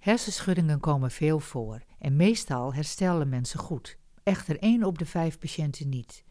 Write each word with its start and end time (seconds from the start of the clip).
Hersenschuddingen 0.00 0.80
komen 0.80 1.10
veel 1.10 1.40
voor 1.40 1.82
en 1.98 2.16
meestal 2.16 2.74
herstellen 2.74 3.28
mensen 3.28 3.58
goed. 3.58 3.96
Echter 4.22 4.58
één 4.58 4.84
op 4.84 4.98
de 4.98 5.06
vijf 5.06 5.38
patiënten 5.38 5.88
niet. 5.88 6.24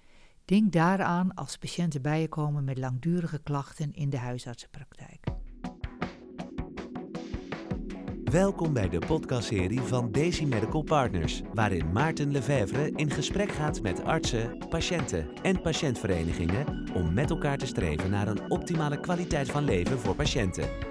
Denk 0.46 0.72
daaraan 0.72 1.34
als 1.34 1.58
patiënten 1.58 2.02
bij 2.02 2.22
je 2.22 2.28
komen 2.28 2.64
met 2.64 2.78
langdurige 2.78 3.40
klachten 3.44 3.94
in 3.94 4.10
de 4.10 4.18
huisartsenpraktijk. 4.18 5.24
Welkom 8.24 8.74
bij 8.74 8.90
de 8.90 9.00
podcastserie 9.00 9.82
van 9.82 10.12
Daisy 10.12 10.46
Medical 10.46 10.84
Partners, 10.84 11.42
waarin 11.54 11.92
Maarten 11.92 12.32
Lefevre 12.32 12.92
in 12.96 13.10
gesprek 13.10 13.52
gaat 13.52 13.82
met 13.82 14.04
artsen, 14.04 14.68
patiënten 14.70 15.34
en 15.42 15.62
patiëntverenigingen 15.62 16.92
om 16.94 17.14
met 17.14 17.30
elkaar 17.30 17.58
te 17.58 17.66
streven 17.66 18.10
naar 18.10 18.28
een 18.28 18.52
optimale 18.52 19.00
kwaliteit 19.00 19.52
van 19.52 19.64
leven 19.64 20.00
voor 20.00 20.16
patiënten. 20.16 20.89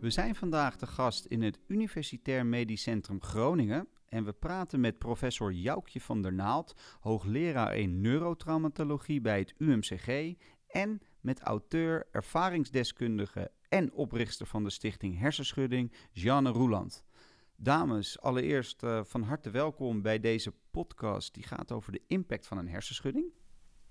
We 0.00 0.10
zijn 0.10 0.34
vandaag 0.34 0.76
de 0.76 0.86
gast 0.86 1.24
in 1.24 1.42
het 1.42 1.58
Universitair 1.66 2.46
Medisch 2.46 2.82
Centrum 2.82 3.22
Groningen 3.22 3.88
en 4.08 4.24
we 4.24 4.32
praten 4.32 4.80
met 4.80 4.98
professor 4.98 5.52
Joukje 5.52 6.00
van 6.00 6.22
der 6.22 6.32
Naald, 6.32 6.74
hoogleraar 7.00 7.76
in 7.76 8.00
neurotraumatologie 8.00 9.20
bij 9.20 9.38
het 9.38 9.54
UMCG 9.58 10.34
en 10.66 11.00
met 11.20 11.40
auteur, 11.40 12.06
ervaringsdeskundige 12.12 13.50
en 13.68 13.92
oprichter 13.92 14.46
van 14.46 14.64
de 14.64 14.70
stichting 14.70 15.18
Hersenschudding, 15.18 15.92
Jeanne 16.12 16.50
Roeland. 16.50 17.04
Dames, 17.56 18.20
allereerst 18.20 18.82
uh, 18.82 19.04
van 19.04 19.22
harte 19.22 19.50
welkom 19.50 20.02
bij 20.02 20.20
deze 20.20 20.52
podcast 20.70 21.34
die 21.34 21.44
gaat 21.44 21.72
over 21.72 21.92
de 21.92 22.02
impact 22.06 22.46
van 22.46 22.58
een 22.58 22.68
hersenschudding. 22.68 23.32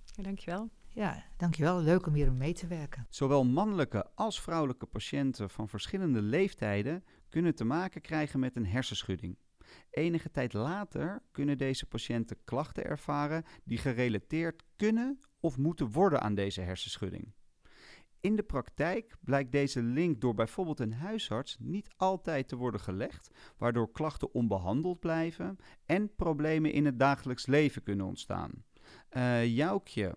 Ja, 0.03 0.23
dankjewel. 0.23 0.69
Ja, 0.91 1.23
dankjewel. 1.37 1.81
Leuk 1.81 2.05
om 2.07 2.13
hier 2.13 2.33
mee 2.33 2.53
te 2.53 2.67
werken. 2.67 3.05
Zowel 3.09 3.45
mannelijke 3.45 4.05
als 4.15 4.41
vrouwelijke 4.41 4.85
patiënten 4.85 5.49
van 5.49 5.69
verschillende 5.69 6.21
leeftijden 6.21 7.03
kunnen 7.29 7.55
te 7.55 7.63
maken 7.63 8.01
krijgen 8.01 8.39
met 8.39 8.55
een 8.55 8.65
hersenschudding. 8.65 9.37
Enige 9.89 10.31
tijd 10.31 10.53
later 10.53 11.21
kunnen 11.31 11.57
deze 11.57 11.85
patiënten 11.85 12.37
klachten 12.43 12.85
ervaren 12.85 13.43
die 13.63 13.77
gerelateerd 13.77 14.63
kunnen 14.75 15.19
of 15.39 15.57
moeten 15.57 15.91
worden 15.91 16.21
aan 16.21 16.35
deze 16.35 16.61
hersenschudding. 16.61 17.33
In 18.21 18.35
de 18.35 18.43
praktijk 18.43 19.15
blijkt 19.21 19.51
deze 19.51 19.81
link 19.83 20.21
door 20.21 20.33
bijvoorbeeld 20.33 20.79
een 20.79 20.93
huisarts 20.93 21.57
niet 21.59 21.89
altijd 21.95 22.47
te 22.47 22.55
worden 22.55 22.81
gelegd, 22.81 23.29
waardoor 23.57 23.91
klachten 23.91 24.33
onbehandeld 24.33 24.99
blijven 24.99 25.57
en 25.85 26.15
problemen 26.15 26.71
in 26.71 26.85
het 26.85 26.99
dagelijks 26.99 27.45
leven 27.45 27.83
kunnen 27.83 28.05
ontstaan. 28.05 28.51
Uh, 29.11 29.45
Joukje, 29.45 30.15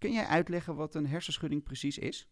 kun 0.00 0.12
jij 0.12 0.26
uitleggen 0.26 0.74
wat 0.74 0.94
een 0.94 1.06
hersenschudding 1.06 1.62
precies 1.62 1.98
is? 1.98 2.28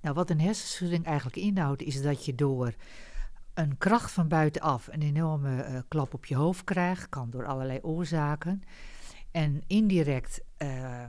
Nou, 0.00 0.14
wat 0.14 0.30
een 0.30 0.40
hersenschudding 0.40 1.04
eigenlijk 1.04 1.36
inhoudt, 1.36 1.82
is 1.82 2.02
dat 2.02 2.24
je 2.24 2.34
door 2.34 2.74
een 3.54 3.78
kracht 3.78 4.12
van 4.12 4.28
buitenaf 4.28 4.88
een 4.90 5.02
enorme 5.02 5.66
uh, 5.68 5.78
klap 5.88 6.14
op 6.14 6.24
je 6.24 6.34
hoofd 6.34 6.64
krijgt, 6.64 7.08
kan 7.08 7.30
door 7.30 7.46
allerlei 7.46 7.78
oorzaken. 7.82 8.62
En 9.30 9.62
indirect 9.66 10.44
uh, 10.58 11.04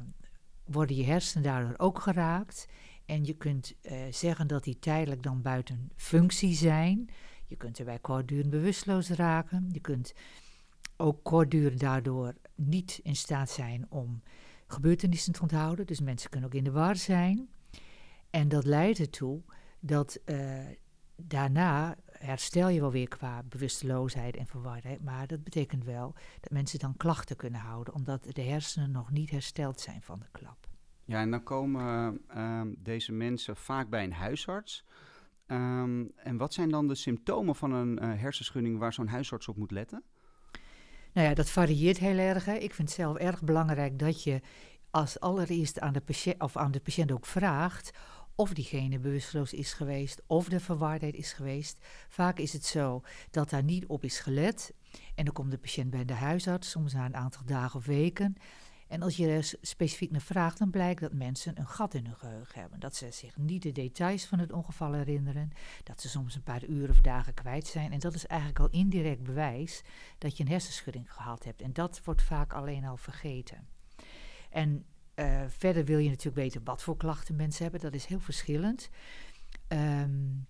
worden 0.66 0.96
je 0.96 1.04
hersenen 1.04 1.44
daardoor 1.44 1.74
ook 1.78 2.00
geraakt. 2.00 2.68
En 3.06 3.26
je 3.26 3.34
kunt 3.34 3.74
uh, 3.82 3.98
zeggen 4.10 4.48
dat 4.48 4.64
die 4.64 4.80
tijdelijk 4.80 5.24
dan 5.24 5.42
buiten 5.42 5.92
functie 5.96 6.56
zijn. 6.56 7.10
Je 7.46 7.56
kunt 7.56 7.80
erbij 7.80 8.00
kortdurend 8.00 8.50
bewusteloos 8.50 9.10
raken. 9.10 9.70
Je 9.72 9.80
kunt 9.80 10.14
ook 10.98 11.24
kortdurend 11.24 11.80
daardoor 11.80 12.34
niet 12.56 13.00
in 13.04 13.16
staat 13.16 13.50
zijn 13.50 13.86
om 13.90 14.22
gebeurtenissen 14.74 15.34
te 15.34 15.42
onthouden. 15.42 15.86
Dus 15.86 16.02
mensen 16.02 16.30
kunnen 16.30 16.50
ook 16.50 16.56
in 16.56 16.64
de 16.64 16.72
war 16.72 16.96
zijn. 16.96 17.50
En 18.30 18.48
dat 18.48 18.66
leidt 18.66 19.00
ertoe 19.00 19.42
dat 19.80 20.20
uh, 20.26 20.38
daarna 21.16 21.96
herstel 22.12 22.70
je 22.70 22.80
wel 22.80 22.92
weer 22.92 23.08
qua 23.08 23.44
bewusteloosheid 23.44 24.36
en 24.36 24.48
verwardheid. 24.48 25.04
Maar 25.04 25.28
dat 25.28 25.44
betekent 25.44 25.84
wel 25.84 26.16
dat 26.40 26.52
mensen 26.52 26.80
dan 26.80 26.98
klachten 26.98 27.36
kunnen 27.36 27.60
houden, 27.60 27.94
omdat 27.94 28.26
de 28.30 28.42
hersenen 28.42 28.92
nog 28.92 29.12
niet 29.12 29.30
hersteld 29.30 29.80
zijn 29.80 30.02
van 30.02 30.20
de 30.20 30.28
klap. 30.32 30.68
Ja, 31.06 31.22
en 31.22 31.32
dan 31.32 31.44
komen 31.44 32.22
uh, 32.36 32.62
deze 32.78 33.12
mensen 33.12 33.56
vaak 33.56 33.90
bij 33.90 34.04
een 34.04 34.14
huisarts. 34.14 34.86
Um, 35.48 36.12
en 36.16 36.38
wat 36.38 36.54
zijn 36.54 36.70
dan 36.70 36.88
de 36.88 36.96
symptomen 36.96 37.56
van 37.56 37.72
een 37.72 38.04
uh, 38.04 38.20
hersenschudding 38.20 38.78
waar 38.78 38.94
zo'n 38.94 39.08
huisarts 39.08 39.48
op 39.48 39.58
moet 39.58 39.72
letten? 39.72 40.04
Nou 41.14 41.28
ja, 41.28 41.34
dat 41.34 41.50
varieert 41.50 41.98
heel 41.98 42.18
erg. 42.18 42.46
Hè. 42.46 42.54
Ik 42.54 42.74
vind 42.74 42.88
het 42.88 42.98
zelf 42.98 43.18
erg 43.18 43.42
belangrijk 43.44 44.00
dat 44.00 44.24
je 44.24 44.42
als 44.94 45.20
allereerst 45.20 45.80
aan 45.80 45.94
de 45.94 46.02
patiënt, 46.02 46.42
of 46.42 46.58
aan 46.58 46.72
de 46.72 46.80
patiënt 46.80 47.12
ook 47.12 47.26
vraagt 47.26 47.92
of 48.36 48.54
diegene 48.54 49.00
bewusteloos 49.00 49.54
is 49.54 49.74
geweest 49.74 50.22
of 50.28 50.50
de 50.50 50.60
verwardheid 50.60 51.16
is 51.16 51.34
geweest. 51.34 51.78
Vaak 52.10 52.40
is 52.40 52.54
het 52.54 52.66
zo 52.66 53.02
dat 53.32 53.50
daar 53.50 53.64
niet 53.64 53.86
op 53.86 54.04
is 54.04 54.20
gelet. 54.20 54.74
En 55.16 55.26
dan 55.26 55.34
komt 55.34 55.52
de 55.52 55.58
patiënt 55.58 55.90
bij 55.90 56.06
de 56.06 56.14
huisarts, 56.14 56.70
soms 56.70 56.94
na 56.94 57.06
een 57.06 57.16
aantal 57.16 57.42
dagen 57.46 57.80
of 57.80 57.86
weken. 57.86 58.36
En 58.88 59.02
als 59.02 59.18
je 59.18 59.28
er 59.28 59.54
specifiek 59.62 60.12
naar 60.12 60.22
vraagt, 60.22 60.58
dan 60.58 60.70
blijkt 60.70 61.02
dat 61.02 61.14
mensen 61.14 61.60
een 61.60 61.68
gat 61.68 61.94
in 61.94 62.06
hun 62.06 62.16
geheugen 62.16 62.62
hebben. 62.62 62.80
Dat 62.80 62.96
ze 62.96 63.12
zich 63.12 63.38
niet 63.38 63.62
de 63.62 63.72
details 63.72 64.26
van 64.26 64.40
het 64.40 64.52
ongeval 64.52 64.94
herinneren. 64.94 65.52
Dat 65.84 66.02
ze 66.02 66.10
soms 66.10 66.36
een 66.36 66.44
paar 66.44 66.66
uren 66.66 66.90
of 66.90 67.02
dagen 67.02 67.34
kwijt 67.34 67.68
zijn. 67.68 67.92
En 67.92 68.00
dat 68.00 68.14
is 68.14 68.26
eigenlijk 68.26 68.60
al 68.60 68.70
indirect 68.70 69.24
bewijs 69.24 69.82
dat 70.18 70.38
je 70.38 70.44
een 70.44 70.50
hersenschudding 70.50 71.14
gehad 71.14 71.44
hebt. 71.44 71.62
En 71.62 71.74
dat 71.74 72.02
wordt 72.04 72.22
vaak 72.22 72.54
alleen 72.54 72.86
al 72.86 72.98
vergeten. 72.98 73.73
En 74.54 74.86
uh, 75.16 75.42
verder 75.48 75.86
wil 75.86 75.98
je 75.98 76.10
natuurlijk 76.10 76.36
weten 76.36 76.62
wat 76.64 76.84
voor 76.84 76.98
klachten 76.98 77.36
mensen 77.36 77.64
hebben. 77.64 77.82
Dat 77.82 77.94
is 77.94 78.06
heel 78.06 78.20
verschillend. 78.20 78.90
Um, 79.68 80.48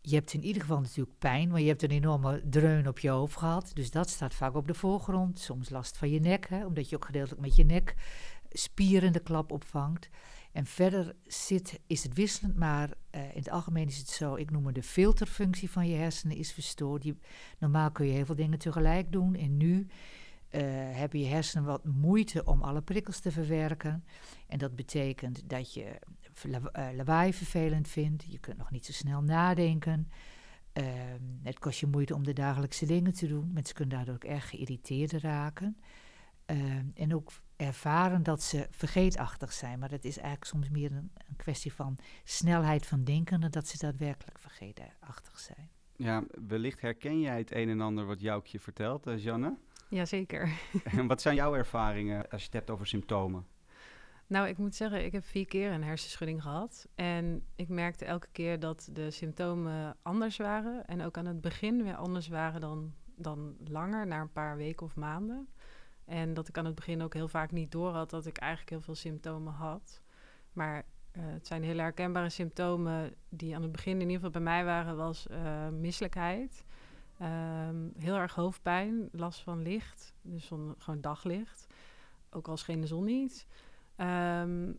je 0.00 0.14
hebt 0.14 0.32
in 0.32 0.44
ieder 0.44 0.62
geval 0.62 0.80
natuurlijk 0.80 1.18
pijn, 1.18 1.48
maar 1.48 1.60
je 1.60 1.68
hebt 1.68 1.82
een 1.82 1.90
enorme 1.90 2.42
dreun 2.44 2.88
op 2.88 2.98
je 2.98 3.08
hoofd 3.08 3.36
gehad. 3.36 3.70
Dus 3.74 3.90
dat 3.90 4.10
staat 4.10 4.34
vaak 4.34 4.54
op 4.54 4.66
de 4.66 4.74
voorgrond. 4.74 5.38
Soms 5.38 5.70
last 5.70 5.96
van 5.96 6.10
je 6.10 6.20
nek, 6.20 6.48
hè, 6.48 6.66
omdat 6.66 6.88
je 6.88 6.96
ook 6.96 7.04
gedeeltelijk 7.04 7.40
met 7.40 7.56
je 7.56 7.64
nek 7.64 7.94
spieren 8.50 9.12
de 9.12 9.20
klap 9.20 9.52
opvangt. 9.52 10.08
En 10.52 10.66
verder 10.66 11.14
zit, 11.24 11.80
is 11.86 12.02
het 12.02 12.14
wisselend, 12.14 12.56
maar 12.56 12.88
uh, 12.88 13.22
in 13.22 13.38
het 13.38 13.50
algemeen 13.50 13.86
is 13.86 13.98
het 13.98 14.08
zo, 14.08 14.34
ik 14.34 14.50
noem 14.50 14.66
het 14.66 14.74
de 14.74 14.82
filterfunctie 14.82 15.70
van 15.70 15.88
je 15.88 15.96
hersenen 15.96 16.36
is 16.36 16.52
verstoord. 16.52 17.12
Normaal 17.58 17.90
kun 17.90 18.06
je 18.06 18.12
heel 18.12 18.24
veel 18.24 18.34
dingen 18.34 18.58
tegelijk 18.58 19.12
doen 19.12 19.34
en 19.34 19.56
nu 19.56 19.86
uh, 20.56 20.62
hebben 20.96 21.20
je 21.20 21.26
hersenen 21.26 21.64
wat 21.64 21.84
moeite 21.84 22.44
om 22.44 22.62
alle 22.62 22.82
prikkels 22.82 23.20
te 23.20 23.32
verwerken. 23.32 24.04
En 24.46 24.58
dat 24.58 24.76
betekent 24.76 25.48
dat 25.48 25.74
je 25.74 25.98
uh, 26.46 26.56
lawaai 26.96 27.34
vervelend 27.34 27.88
vindt. 27.88 28.24
Je 28.28 28.38
kunt 28.38 28.56
nog 28.56 28.70
niet 28.70 28.86
zo 28.86 28.92
snel 28.92 29.22
nadenken. 29.22 30.10
Uh, 30.72 30.84
het 31.42 31.58
kost 31.58 31.80
je 31.80 31.86
moeite 31.86 32.14
om 32.14 32.24
de 32.24 32.32
dagelijkse 32.32 32.86
dingen 32.86 33.12
te 33.12 33.26
doen. 33.26 33.52
Mensen 33.52 33.74
kunnen 33.74 33.96
daardoor 33.96 34.14
ook 34.14 34.24
erg 34.24 34.48
geïrriteerd 34.48 35.12
raken. 35.12 35.76
Ehm, 36.46 36.86
en 36.94 37.14
ook 37.14 37.32
ervaren 37.56 38.22
dat 38.22 38.42
ze 38.42 38.66
vergeetachtig 38.70 39.52
zijn. 39.52 39.78
Maar 39.78 39.88
dat 39.88 40.04
is 40.04 40.16
eigenlijk 40.16 40.44
soms 40.44 40.68
meer 40.68 40.92
een, 40.92 41.10
een 41.28 41.36
kwestie 41.36 41.72
van 41.72 41.98
snelheid 42.24 42.86
van 42.86 43.04
denken... 43.04 43.40
dan 43.40 43.50
dat 43.50 43.68
ze 43.68 43.78
daadwerkelijk 43.78 44.38
vergeetachtig 44.38 45.38
zijn. 45.38 45.70
Ja, 45.96 46.24
wellicht 46.46 46.80
herken 46.80 47.20
jij 47.20 47.38
het 47.38 47.54
een 47.54 47.68
en 47.68 47.80
ander 47.80 48.06
wat 48.06 48.20
Joukje 48.20 48.60
vertelt, 48.60 49.06
uh, 49.06 49.22
Janne? 49.22 49.56
Jazeker. 49.88 50.58
en 50.84 51.06
wat 51.06 51.20
zijn 51.20 51.34
jouw 51.34 51.54
ervaringen 51.54 52.28
als 52.30 52.40
je 52.40 52.46
het 52.46 52.56
hebt 52.56 52.70
over 52.70 52.86
symptomen? 52.86 53.46
Nou, 54.26 54.48
ik 54.48 54.58
moet 54.58 54.74
zeggen, 54.74 55.04
ik 55.04 55.12
heb 55.12 55.24
vier 55.24 55.46
keer 55.46 55.72
een 55.72 55.84
hersenschudding 55.84 56.42
gehad. 56.42 56.88
En 56.94 57.46
ik 57.56 57.68
merkte 57.68 58.04
elke 58.04 58.28
keer 58.32 58.58
dat 58.58 58.88
de 58.92 59.10
symptomen 59.10 59.96
anders 60.02 60.36
waren. 60.36 60.86
En 60.86 61.02
ook 61.02 61.18
aan 61.18 61.26
het 61.26 61.40
begin 61.40 61.82
weer 61.82 61.94
anders 61.96 62.28
waren 62.28 62.60
dan, 62.60 62.94
dan 63.16 63.56
langer, 63.64 64.06
na 64.06 64.20
een 64.20 64.32
paar 64.32 64.56
weken 64.56 64.86
of 64.86 64.96
maanden. 64.96 65.48
En 66.04 66.34
dat 66.34 66.48
ik 66.48 66.58
aan 66.58 66.64
het 66.64 66.74
begin 66.74 67.02
ook 67.02 67.14
heel 67.14 67.28
vaak 67.28 67.50
niet 67.50 67.72
door 67.72 67.92
had 67.92 68.10
dat 68.10 68.26
ik 68.26 68.38
eigenlijk 68.38 68.70
heel 68.70 68.80
veel 68.80 68.94
symptomen 68.94 69.52
had. 69.52 70.02
Maar 70.52 70.84
uh, 71.16 71.22
het 71.24 71.46
zijn 71.46 71.62
hele 71.62 71.82
herkenbare 71.82 72.28
symptomen 72.28 73.14
die 73.28 73.54
aan 73.54 73.62
het 73.62 73.72
begin 73.72 73.94
in 73.94 74.00
ieder 74.00 74.14
geval 74.14 74.30
bij 74.30 74.40
mij 74.40 74.64
waren, 74.64 74.96
was 74.96 75.26
uh, 75.30 75.68
misselijkheid. 75.68 76.64
Um, 77.22 77.92
heel 77.98 78.16
erg 78.16 78.34
hoofdpijn, 78.34 79.08
last 79.12 79.40
van 79.40 79.62
licht, 79.62 80.14
dus 80.22 80.46
van 80.46 80.74
gewoon 80.78 81.00
daglicht. 81.00 81.66
Ook 82.30 82.48
al 82.48 82.56
scheen 82.56 82.80
de 82.80 82.86
zon 82.86 83.04
niet. 83.04 83.46
Um, 83.96 84.78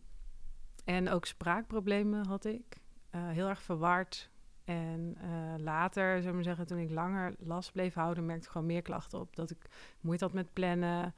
en 0.86 1.10
ook 1.10 1.26
spraakproblemen 1.26 2.26
had 2.26 2.46
ik. 2.46 2.82
Uh, 3.16 3.30
heel 3.30 3.48
erg 3.48 3.62
verward. 3.62 4.30
En 4.64 5.18
later, 5.58 6.22
zou 6.22 6.38
ik 6.38 6.44
zeggen, 6.44 6.68
toen 6.68 6.78
ik 6.78 6.90
langer 6.90 7.36
last 7.40 7.72
bleef 7.72 7.94
houden, 7.94 8.26
merkte 8.26 8.46
ik 8.46 8.52
gewoon 8.52 8.68
meer 8.68 8.82
klachten 8.82 9.20
op. 9.20 9.36
Dat 9.36 9.50
ik 9.50 9.70
moeite 10.02 10.24
had 10.24 10.34
met 10.34 10.54
plannen. 10.54 11.14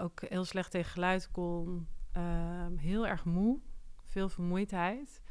Ook 0.00 0.20
heel 0.20 0.44
slecht 0.44 0.70
tegen 0.70 0.90
geluid 0.90 1.30
kon. 1.30 1.86
Ehm, 2.12 2.76
heel 2.76 3.06
erg 3.06 3.24
moe. 3.24 3.58
Veel 4.18 4.28
vermoeidheid. 4.28 5.22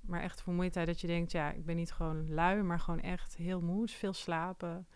Maar 0.00 0.22
echt 0.22 0.42
vermoeidheid 0.42 0.86
dat 0.86 1.00
je 1.00 1.06
denkt, 1.06 1.32
ja, 1.32 1.50
ik 1.50 1.64
ben 1.64 1.76
niet 1.76 1.92
gewoon 1.92 2.34
lui, 2.34 2.62
maar 2.62 2.80
gewoon 2.80 3.00
echt 3.00 3.36
heel 3.36 3.60
moe. 3.60 3.80
Dus 3.80 3.94
veel 3.94 4.12
slapen. 4.12 4.86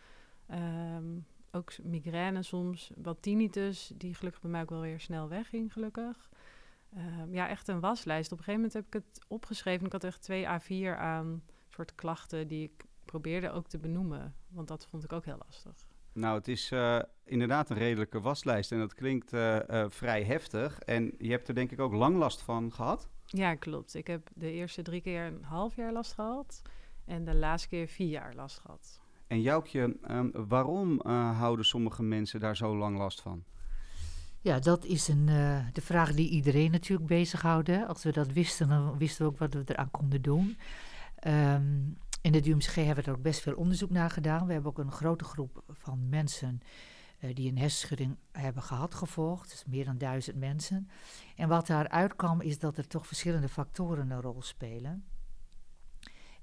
Um, 0.51 1.27
ook 1.51 1.73
migraine 1.83 2.43
soms. 2.43 2.91
Wat 2.97 3.23
tinnitus, 3.23 3.93
die 3.95 4.15
gelukkig 4.15 4.41
bij 4.41 4.51
mij 4.51 4.61
ook 4.63 4.71
wel 4.71 4.81
weer 4.81 5.01
snel 5.01 5.29
wegging, 5.29 5.73
gelukkig. 5.73 6.29
Ehm, 6.95 7.35
ja, 7.35 7.49
echt 7.49 7.69
een 7.69 7.81
waslijst. 7.81 8.33
Op 8.33 8.39
een 8.39 8.45
gegeven 8.45 8.69
moment 8.69 8.73
heb 8.73 8.87
ik 8.87 8.93
het 8.93 9.25
opgeschreven. 9.29 9.87
Ik 9.87 9.93
had 9.93 10.05
echt 10.05 10.23
twee 10.23 10.47
A4 10.47 10.99
aan 10.99 11.43
soort 11.69 11.95
klachten 11.95 12.49
die 12.49 12.63
ik 12.63 12.85
probeerde 13.05 13.51
ook 13.51 13.69
te 13.69 13.79
benoemen. 13.79 14.35
Want 14.49 14.69
dat 14.69 14.87
vond 14.87 15.05
ik 15.05 15.13
ook 15.13 15.25
heel 15.25 15.39
lastig. 15.45 15.89
Nou, 16.13 16.39
het 16.39 16.49
is 16.49 16.71
uh, 16.73 17.01
inderdaad 17.25 17.71
een 17.71 17.77
redelijke 17.77 18.21
waslijst 18.21 18.73
en 18.73 18.79
dat 18.79 18.95
klinkt 18.95 19.33
uh, 19.33 19.59
uh, 19.71 19.85
vrij 19.89 20.23
heftig. 20.25 20.79
En 20.79 21.15
je 21.19 21.31
hebt 21.31 21.49
er 21.49 21.55
denk 21.55 21.71
ik 21.71 21.81
ook 21.81 21.93
lang 21.93 22.17
last 22.17 22.43
van 22.43 22.73
gehad? 22.73 23.11
Ja, 23.33 23.55
klopt. 23.55 23.95
Ik 23.95 24.07
heb 24.07 24.31
de 24.35 24.53
eerste 24.53 24.83
drie 24.83 25.01
keer 25.01 25.25
een 25.25 25.43
half 25.43 25.77
jaar 25.77 25.93
last 25.93 26.13
gehad 26.13 26.63
en 27.05 27.25
de 27.25 27.35
laatste 27.35 27.69
keer 27.69 27.89
vier 27.89 28.09
jaar 28.09 28.35
last 28.35 28.59
gehad. 28.59 29.01
En 29.27 29.41
Joukje, 29.41 29.97
um, 30.11 30.31
waarom 30.33 31.01
houden 31.09 31.65
sommige 31.65 32.03
mensen 32.03 32.41
daar 32.41 32.57
zo 32.57 32.77
lang 32.77 32.99
last 32.99 33.21
van? 33.21 33.45
Ja, 34.41 34.59
dat 34.59 34.85
is 34.85 35.09
een, 35.09 35.27
de 35.73 35.81
vraag 35.81 36.13
die 36.13 36.29
iedereen 36.29 36.71
natuurlijk 36.71 37.09
bezighoudt. 37.09 37.87
Als 37.87 38.03
we 38.03 38.13
dat 38.13 38.33
wisten, 38.33 38.69
dan 38.69 38.99
wisten 38.99 39.25
we 39.25 39.31
ook 39.31 39.39
wat 39.39 39.55
we 39.55 39.63
eraan 39.67 39.91
konden 39.91 40.23
doen. 40.23 40.57
Um, 41.27 41.97
in 42.23 42.33
de 42.33 42.51
UMCG 42.51 42.75
hebben 42.75 43.05
we 43.05 43.11
er 43.11 43.17
ook 43.17 43.23
best 43.23 43.41
veel 43.41 43.55
onderzoek 43.55 43.91
naar 43.91 44.11
gedaan. 44.11 44.47
We 44.47 44.53
hebben 44.53 44.71
ook 44.71 44.79
een 44.79 44.93
grote 44.93 45.25
groep 45.25 45.63
van 45.69 46.09
mensen 46.09 46.61
uh, 46.63 46.69
die 47.33 47.51
een 47.51 47.59
hersenschudding 47.59 48.17
hebben 48.33 48.63
gehad 48.63 48.95
gevolgd. 48.95 49.51
Dus 49.51 49.65
meer 49.67 49.85
dan 49.85 49.99
duizend 49.99 50.37
mensen. 50.37 50.89
En 51.37 51.49
wat 51.49 51.67
daaruit 51.67 52.17
kwam 52.17 52.41
is 52.41 52.59
dat 52.59 52.79
er 52.79 52.87
toch 52.87 53.07
verschillende 53.07 53.49
factoren 53.49 54.11
een 54.11 54.21
rol 54.21 54.43
spelen. 54.43 55.05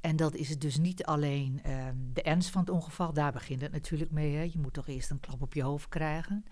En 0.02 0.16
dat 0.16 0.36
is 0.36 0.60
dus 0.60 0.78
niet 0.78 1.06
alleen 1.06 1.62
um, 1.72 2.10
de 2.14 2.22
ernst 2.22 2.50
van 2.50 2.62
het 2.62 2.70
ongeval, 2.70 3.14
daar 3.14 3.31
begint 3.31 3.62
het 3.62 3.72
natuurlijk 3.72 4.12
mee. 4.12 4.36
Hè. 4.36 4.42
Je 4.42 4.60
moet 4.60 4.74
toch 4.74 4.88
eerst 4.88 5.10
een 5.10 5.20
klap 5.20 5.42
op 5.42 5.54
je 5.54 5.64
hoofd 5.64 5.90
krijgen. 5.90 6.46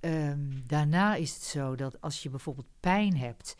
Um, 0.00 0.62
daarna 0.66 1.14
is 1.14 1.34
het 1.34 1.42
zo 1.42 1.74
dat 1.74 2.00
als 2.00 2.22
je 2.22 2.30
bijvoorbeeld 2.30 2.68
pijn 2.80 3.16
hebt, 3.16 3.56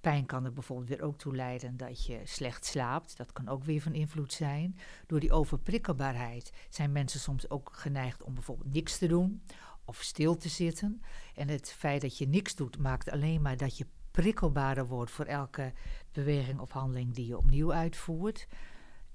Pijn 0.00 0.26
kan 0.26 0.44
er 0.44 0.52
bijvoorbeeld 0.52 0.88
weer 0.88 1.02
ook 1.02 1.18
toe 1.18 1.36
leiden 1.36 1.76
dat 1.76 2.04
je 2.04 2.20
slecht 2.24 2.64
slaapt. 2.64 3.16
Dat 3.16 3.32
kan 3.32 3.48
ook 3.48 3.64
weer 3.64 3.80
van 3.80 3.94
invloed 3.94 4.32
zijn. 4.32 4.78
Door 5.06 5.20
die 5.20 5.32
overprikkelbaarheid 5.32 6.52
zijn 6.68 6.92
mensen 6.92 7.20
soms 7.20 7.50
ook 7.50 7.70
geneigd 7.72 8.22
om 8.22 8.34
bijvoorbeeld 8.34 8.72
niks 8.72 8.98
te 8.98 9.06
doen 9.06 9.42
of 9.84 10.02
stil 10.02 10.36
te 10.36 10.48
zitten. 10.48 11.02
En 11.34 11.48
het 11.48 11.72
feit 11.72 12.00
dat 12.00 12.18
je 12.18 12.28
niks 12.28 12.54
doet 12.54 12.78
maakt 12.78 13.10
alleen 13.10 13.42
maar 13.42 13.56
dat 13.56 13.78
je 13.78 13.86
prikkelbaarder 14.10 14.86
wordt 14.86 15.10
voor 15.10 15.24
elke 15.24 15.72
beweging 16.12 16.58
of 16.58 16.70
handeling 16.70 17.14
die 17.14 17.26
je 17.26 17.38
opnieuw 17.38 17.72
uitvoert. 17.72 18.46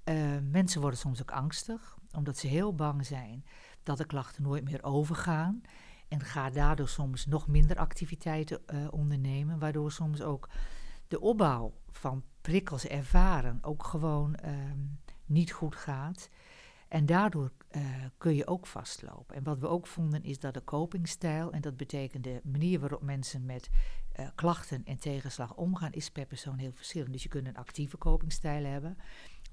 Uh, 0.06 0.38
mensen 0.52 0.82
worden 0.82 1.00
soms 1.00 1.22
ook 1.22 1.32
angstig, 1.32 1.98
omdat 2.12 2.38
ze 2.38 2.48
heel 2.48 2.76
bang 2.76 3.06
zijn 3.06 3.46
dat 3.84 3.98
de 3.98 4.06
klachten 4.06 4.44
nooit 4.44 4.64
meer 4.64 4.84
overgaan. 4.84 5.62
En 6.08 6.20
ga 6.20 6.50
daardoor 6.50 6.90
soms 6.90 7.26
nog 7.26 7.48
minder 7.48 7.78
activiteiten 7.78 8.62
uh, 8.74 8.88
ondernemen, 8.92 9.60
waardoor 9.60 9.92
soms 9.92 10.22
ook 10.22 10.50
de 11.08 11.20
opbouw 11.20 11.74
van 11.92 12.24
prikkels 12.42 12.88
ervaren 12.88 13.58
ook 13.62 13.84
gewoon 13.84 14.38
um, 14.46 15.00
niet 15.26 15.52
goed 15.52 15.76
gaat. 15.76 16.30
En 16.88 17.06
daardoor 17.06 17.52
uh, 17.72 17.82
kun 18.18 18.36
je 18.36 18.48
ook 18.48 18.68
vastlopen. 18.68 19.36
En 19.36 19.44
wat 19.44 19.60
we 19.60 19.68
ook 19.68 19.88
vonden 19.88 20.24
is 20.24 20.40
dat 20.40 20.54
de 20.54 20.64
copingstijl, 20.64 21.52
en 21.52 21.62
dat 21.62 21.78
betekent 21.78 22.24
de 22.24 22.42
manier 22.44 22.80
waarop 22.80 23.02
mensen 23.02 23.46
met 23.46 23.70
uh, 24.20 24.28
klachten 24.36 24.86
en 24.86 24.98
tegenslag 24.98 25.56
omgaan, 25.56 25.92
is 25.92 26.12
per 26.12 26.26
persoon 26.26 26.58
heel 26.58 26.72
verschillend. 26.72 27.12
Dus 27.12 27.24
je 27.24 27.30
kunt 27.30 27.48
een 27.48 27.58
actieve 27.58 27.98
copingstijl 27.98 28.66
hebben, 28.66 28.98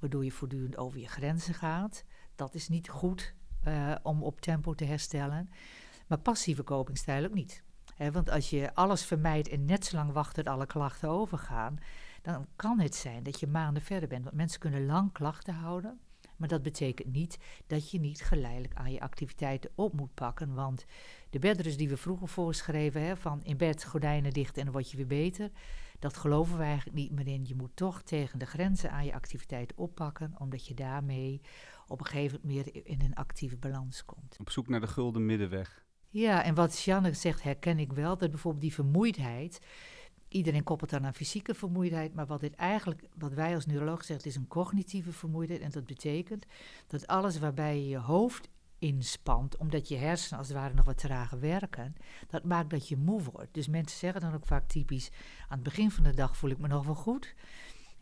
waardoor 0.00 0.25
je 0.25 0.32
voortdurend 0.32 0.76
over 0.76 1.00
je 1.00 1.08
grenzen 1.08 1.55
gaat. 1.55 2.05
Dat 2.34 2.55
is 2.55 2.69
niet 2.69 2.88
goed 2.88 3.34
om 4.02 4.22
op 4.22 4.40
tempo 4.40 4.75
te 4.75 4.84
herstellen. 4.84 5.50
Maar 6.06 6.19
passieve 6.19 6.64
copingstijl 6.64 7.25
ook 7.25 7.34
niet. 7.34 7.62
Want 8.12 8.31
als 8.31 8.50
je 8.50 8.75
alles 8.75 9.04
vermijdt 9.04 9.49
en 9.49 9.64
net 9.64 9.84
zo 9.84 9.96
lang 9.96 10.12
wacht 10.12 10.34
tot 10.34 10.46
alle 10.46 10.66
klachten 10.66 11.08
overgaan, 11.08 11.78
dan 12.22 12.46
kan 12.56 12.81
het 12.81 12.94
zijn 12.94 13.22
dat 13.22 13.40
je 13.40 13.46
maanden 13.46 13.82
verder 13.82 14.08
bent. 14.08 14.25
Want 14.25 14.37
mensen 14.37 14.60
kunnen 14.60 14.87
lang 14.87 15.12
klachten 15.12 15.54
houden, 15.54 16.00
maar 16.37 16.49
dat 16.49 16.62
betekent 16.62 17.12
niet 17.12 17.38
dat 17.66 17.90
je 17.90 18.00
niet 18.00 18.22
geleidelijk 18.22 18.75
aan 18.75 18.93
je 18.93 19.00
activiteiten 19.00 19.70
op 19.75 19.93
moet 19.93 20.14
pakken. 20.14 20.54
Want 20.54 20.84
de 21.31 21.38
bedrust 21.38 21.78
die 21.78 21.88
we 21.88 21.96
vroeger 21.96 22.28
voorschreven, 22.28 23.16
van 23.16 23.43
in 23.43 23.56
bed 23.56 23.84
gordijnen 23.84 24.32
dicht 24.32 24.56
en 24.56 24.64
dan 24.64 24.72
word 24.72 24.90
je 24.90 24.96
weer 24.96 25.06
beter, 25.06 25.50
dat 25.98 26.16
geloven 26.16 26.58
we 26.58 26.64
eigenlijk 26.64 26.96
niet 26.96 27.12
meer 27.12 27.26
in. 27.26 27.44
Je 27.46 27.55
moet 27.55 27.76
toch 27.76 28.02
tegen 28.02 28.38
de 28.38 28.46
grenzen 28.46 28.90
aan 28.90 29.05
je 29.05 29.14
activiteit 29.14 29.75
oppakken, 29.75 30.34
omdat 30.38 30.66
je 30.66 30.75
daarmee 30.75 31.40
op 31.87 32.00
een 32.00 32.06
gegeven 32.06 32.40
moment 32.43 32.64
meer 32.64 32.87
in 32.87 33.00
een 33.00 33.14
actieve 33.14 33.56
balans 33.56 34.05
komt. 34.05 34.37
Op 34.40 34.50
zoek 34.50 34.69
naar 34.69 34.81
de 34.81 34.87
gulden 34.87 35.26
middenweg. 35.26 35.84
Ja, 36.12 36.44
en 36.44 36.54
wat 36.54 36.80
Janne 36.80 37.12
zegt 37.14 37.42
herken 37.42 37.78
ik 37.78 37.92
wel, 37.92 38.16
dat 38.16 38.30
bijvoorbeeld 38.30 38.62
die 38.62 38.74
vermoeidheid, 38.74 39.60
iedereen 40.28 40.62
koppelt 40.62 40.90
dan 40.90 41.06
aan 41.06 41.14
fysieke 41.14 41.54
vermoeidheid, 41.54 42.14
maar 42.14 42.26
wat 42.26 42.40
dit 42.40 42.54
eigenlijk, 42.54 43.02
wat 43.18 43.32
wij 43.32 43.54
als 43.54 43.66
neuroloog 43.66 44.04
zeggen, 44.04 44.26
is 44.26 44.36
een 44.36 44.48
cognitieve 44.48 45.12
vermoeidheid. 45.12 45.60
En 45.60 45.70
dat 45.70 45.86
betekent 45.86 46.46
dat 46.86 47.06
alles 47.06 47.38
waarbij 47.38 47.76
je 47.76 47.88
je 47.88 47.98
hoofd 47.98 48.48
inspant, 48.78 49.56
omdat 49.56 49.88
je 49.88 49.96
hersenen 49.96 50.38
als 50.38 50.48
het 50.48 50.56
ware 50.56 50.74
nog 50.74 50.84
wat 50.84 50.98
trager 50.98 51.40
werken, 51.40 51.94
dat 52.28 52.44
maakt 52.44 52.70
dat 52.70 52.88
je 52.88 52.96
moe 52.96 53.22
wordt. 53.22 53.54
Dus 53.54 53.68
mensen 53.68 53.98
zeggen 53.98 54.20
dan 54.20 54.34
ook 54.34 54.46
vaak 54.46 54.68
typisch, 54.68 55.10
aan 55.48 55.58
het 55.58 55.62
begin 55.62 55.90
van 55.90 56.04
de 56.04 56.14
dag 56.14 56.36
voel 56.36 56.50
ik 56.50 56.58
me 56.58 56.68
nog 56.68 56.84
wel 56.84 56.94
goed. 56.94 57.34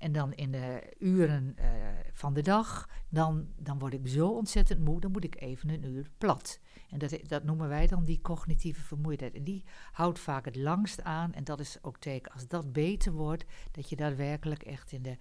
En 0.01 0.13
dan 0.13 0.33
in 0.33 0.51
de 0.51 0.95
uren 0.99 1.57
uh, 1.59 1.65
van 2.13 2.35
de 2.35 2.43
dag, 2.43 2.89
dan, 3.09 3.49
dan 3.57 3.79
word 3.79 3.93
ik 3.93 4.09
zo 4.09 4.29
ontzettend 4.29 4.85
moe, 4.85 5.01
dan 5.01 5.11
moet 5.11 5.25
ik 5.25 5.41
even 5.41 5.69
een 5.69 5.85
uur 5.85 6.11
plat. 6.19 6.61
En 6.91 6.99
dat, 6.99 7.19
dat 7.23 7.45
noemen 7.45 7.69
wij 7.69 7.87
dan 7.87 8.05
die 8.05 8.21
cognitieve 8.21 8.81
vermoeidheid. 8.81 9.35
En 9.35 9.45
die 9.45 9.65
houdt 9.93 10.19
vaak 10.19 10.45
het 10.45 10.57
langst 10.57 11.03
aan. 11.03 11.33
En 11.33 11.45
dat 11.45 11.61
is 11.61 11.79
ook 11.83 11.99
teken, 11.99 12.33
als 12.33 12.49
dat 12.49 12.73
beter 12.73 13.13
wordt, 13.13 13.45
dat 13.71 13.89
je 13.89 13.97
daadwerkelijk 13.97 14.63
echt 14.63 14.93
in 14.93 15.03
de 15.03 15.17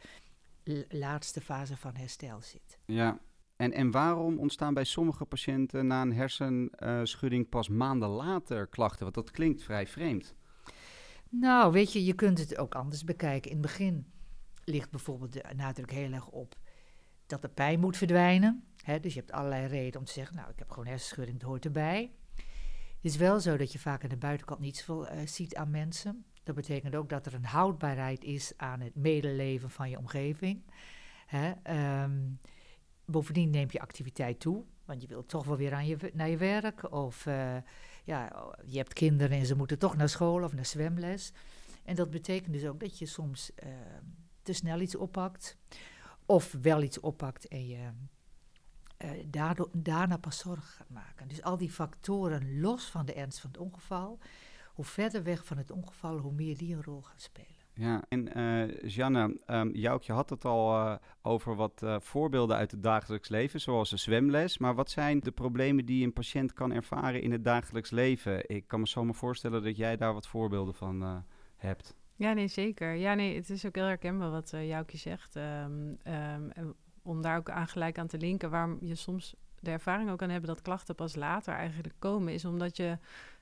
laatste 0.90 1.42
fase 1.42 1.78
van 1.78 1.96
herstel 1.96 2.42
zit. 2.42 2.80
Ja, 2.86 3.20
en, 3.56 3.72
en 3.74 3.92
waarom 3.92 4.38
ontstaan 4.38 4.74
bij 4.74 4.84
sommige 4.84 5.26
patiënten 5.26 5.88
na 5.88 6.02
een 6.02 6.14
hersenschudding 6.14 7.50
pas 7.50 7.70
maanden 7.70 8.10
later 8.10 8.68
klachten? 8.68 9.04
Want 9.04 9.16
dat 9.16 9.32
klinkt 9.32 9.64
vrij 9.64 9.88
vreemd. 9.88 10.36
Nou, 11.30 11.72
weet 11.72 11.94
je, 11.94 12.06
je 12.06 12.14
kunt 12.14 12.40
het 12.40 12.58
ook 12.58 12.76
anders 12.76 13.04
bekijken. 13.04 13.52
In 13.52 13.58
het 13.58 13.66
begin 13.66 14.06
ligt 14.70 14.92
bijvoorbeeld 14.92 15.34
de 15.34 15.44
nadruk 15.56 15.92
heel 15.92 16.12
erg 16.12 16.28
op 16.28 16.56
dat 17.26 17.42
de 17.42 17.50
pijn 17.50 17.80
moet 17.80 17.98
verdwijnen. 17.98 18.64
Dus 19.02 19.14
je 19.14 19.20
hebt 19.20 19.32
allerlei 19.32 19.68
redenen 19.68 20.00
om 20.00 20.06
te 20.06 20.12
zeggen, 20.12 20.36
nou, 20.36 20.50
ik 20.50 20.60
heb 20.60 20.70
gewoon 20.70 20.88
hersenschudding, 20.88 21.38
het 21.38 21.48
hoort 21.48 21.66
erbij. 21.66 22.12
Het 23.02 23.12
is 23.12 23.18
wel 23.18 23.40
zo 23.40 23.58
dat 23.58 23.72
je 23.72 23.80
vaak 23.80 24.04
aan 24.04 24.10
de 24.10 24.18
buitenkant 24.18 24.60
niet 24.60 24.78
zoveel 24.78 25.14
uh, 25.14 25.28
ziet 25.28 25.56
aan 25.56 25.70
mensen. 25.70 26.26
Dat 26.44 26.56
betekent 26.56 26.96
ook 26.96 27.10
dat 27.10 27.26
er 27.26 27.34
een 27.34 27.46
houdbaarheid 27.46 28.24
is 28.24 28.54
aan 28.58 28.80
het 28.80 28.96
medeleven 28.96 29.70
van 29.70 29.90
je 29.90 29.98
omgeving. 29.98 30.64
Um, 31.70 32.40
bovendien 33.06 33.50
neemt 33.50 33.72
je 33.72 33.82
activiteit 33.82 34.40
toe, 34.40 34.64
want 34.86 35.02
je 35.02 35.08
wilt 35.08 35.30
toch 35.30 35.46
wel 35.46 35.58
weer 35.58 35.74
aan 35.74 35.88
je, 35.88 36.12
naar 36.14 36.30
je 36.30 36.38
werk. 36.38 36.92
Of 36.92 37.26
uh, 37.26 37.58
ja, 38.04 38.54
je 38.66 38.78
hebt 38.78 38.94
kinderen 38.94 39.38
en 39.38 39.46
ze 39.46 39.56
moeten 39.56 39.80
toch 39.80 39.96
naar 39.96 40.10
school 40.10 40.44
of 40.44 40.54
naar 40.54 40.66
zwemles. 40.66 41.34
En 41.84 41.96
dat 41.96 42.10
betekent 42.10 42.54
dus 42.54 42.66
ook 42.66 42.80
dat 42.80 43.00
je 43.00 43.06
soms 43.06 43.52
uh, 43.64 43.70
te 44.50 44.56
snel 44.56 44.80
iets 44.80 44.96
oppakt. 44.96 45.58
Of 46.26 46.58
wel 46.62 46.82
iets 46.82 47.00
oppakt 47.00 47.48
en 47.48 47.68
je 47.68 47.92
daardoor, 49.26 49.70
daarna 49.74 50.18
pas 50.18 50.38
zorgen 50.38 50.68
gaat 50.68 50.90
maken. 50.90 51.28
Dus 51.28 51.42
al 51.42 51.58
die 51.58 51.72
factoren 51.72 52.60
los 52.60 52.86
van 52.86 53.06
de 53.06 53.14
ernst 53.14 53.40
van 53.40 53.50
het 53.50 53.60
ongeval, 53.60 54.20
hoe 54.74 54.86
verder 54.86 55.24
weg 55.24 55.46
van 55.46 55.58
het 55.58 55.72
ongeval, 55.72 56.18
hoe 56.18 56.32
meer 56.32 56.58
die 56.58 56.76
een 56.76 56.84
rol 56.84 57.02
gaan 57.02 57.20
spelen. 57.20 57.58
Ja, 57.74 58.04
en 58.10 58.38
uh, 58.38 58.90
Janne, 58.90 59.40
um, 59.48 59.76
Joukje 59.76 60.14
had 60.14 60.30
het 60.30 60.46
al 60.46 60.76
uh, 60.76 60.96
over 61.22 61.56
wat 61.56 61.84
voorbeelden 62.00 62.56
uit 62.56 62.72
het 62.72 62.84
dagelijks 62.84 63.30
leven, 63.30 63.62
zoals 63.62 63.92
een 63.92 64.00
zwemles. 64.00 64.58
Maar 64.58 64.76
wat 64.76 64.90
zijn 64.90 65.20
de 65.20 65.32
problemen 65.32 65.86
die 65.86 66.06
een 66.06 66.14
patiënt 66.14 66.54
kan 66.54 66.72
ervaren 66.72 67.22
in 67.22 67.32
het 67.32 67.44
dagelijks 67.44 67.90
leven? 67.90 68.50
Ik 68.50 68.68
kan 68.68 68.80
me 68.80 68.88
zomaar 68.88 69.16
voorstellen 69.16 69.64
dat 69.64 69.78
jij 69.78 69.98
daar 69.98 70.14
wat 70.14 70.28
voorbeelden 70.28 70.74
van 70.74 71.26
hebt. 71.56 71.99
Ja, 72.20 72.34
nee, 72.34 72.48
zeker. 72.48 72.94
Ja, 72.94 73.14
nee, 73.14 73.36
het 73.36 73.50
is 73.50 73.66
ook 73.66 73.76
heel 73.76 73.86
herkenbaar 73.86 74.32
wat 74.32 74.54
uh, 74.54 74.68
Joukje 74.68 74.98
zegt. 74.98 75.36
Um, 75.36 75.98
um, 76.54 76.74
om 77.02 77.22
daar 77.22 77.38
ook 77.38 77.50
aan 77.50 77.68
gelijk 77.68 77.98
aan 77.98 78.08
te 78.08 78.18
linken, 78.18 78.50
waarom 78.50 78.78
je 78.82 78.96
soms 78.96 79.36
de 79.60 79.72
ervaring 79.72 80.10
ook 80.10 80.18
kan 80.18 80.30
hebben 80.30 80.50
dat 80.50 80.62
klachten 80.62 80.96
pas 80.96 81.16
later 81.16 81.54
eigenlijk 81.54 81.94
komen, 82.00 82.34
is 82.34 82.46
omdat 82.46 82.78
je 82.78 82.98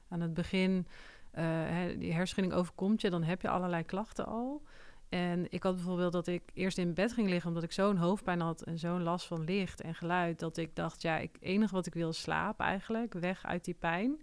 aan 0.08 0.22
het 0.22 0.34
begin 0.34 0.88
hè, 1.32 1.98
die 1.98 2.12
hersenschudding 2.12 2.54
overkomt 2.54 3.02
je, 3.02 3.10
dan 3.10 3.24
heb 3.24 3.42
je 3.42 3.50
allerlei 3.50 3.84
klachten 3.84 4.26
al. 4.26 4.62
En 5.10 5.52
ik 5.52 5.64
had 5.64 5.76
bijvoorbeeld 5.76 6.12
dat 6.12 6.28
ik 6.28 6.44
eerst 6.54 6.78
in 6.78 6.94
bed 6.94 7.14
ging 7.14 7.30
liggen 7.30 7.48
omdat 7.48 7.64
ik 7.64 7.72
zo'n 7.72 7.98
hoofdpijn 7.98 8.42
had 8.42 8.62
en 8.62 8.80
zo'n 8.80 9.04
last 9.04 9.28
van 9.28 9.44
licht 9.44 9.82
en 9.82 9.96
geluid, 9.96 10.40
dat 10.40 10.58
ik 10.58 10.76
dacht, 10.76 11.02
ja, 11.02 11.18
het 11.18 11.38
enige 11.40 11.74
wat 11.74 11.86
ik 11.86 11.94
wil 11.94 12.10
is 12.10 12.22
slaap 12.22 12.60
eigenlijk, 12.60 13.14
weg 13.14 13.46
uit 13.46 13.66
die 13.66 13.74
pijn. 13.80 14.22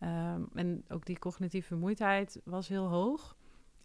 Um, 0.00 0.48
en 0.54 0.84
ook 0.88 1.06
die 1.06 1.18
cognitieve 1.18 1.66
vermoeidheid 1.66 2.40
was 2.44 2.68
heel 2.68 2.88
hoog. 2.88 3.35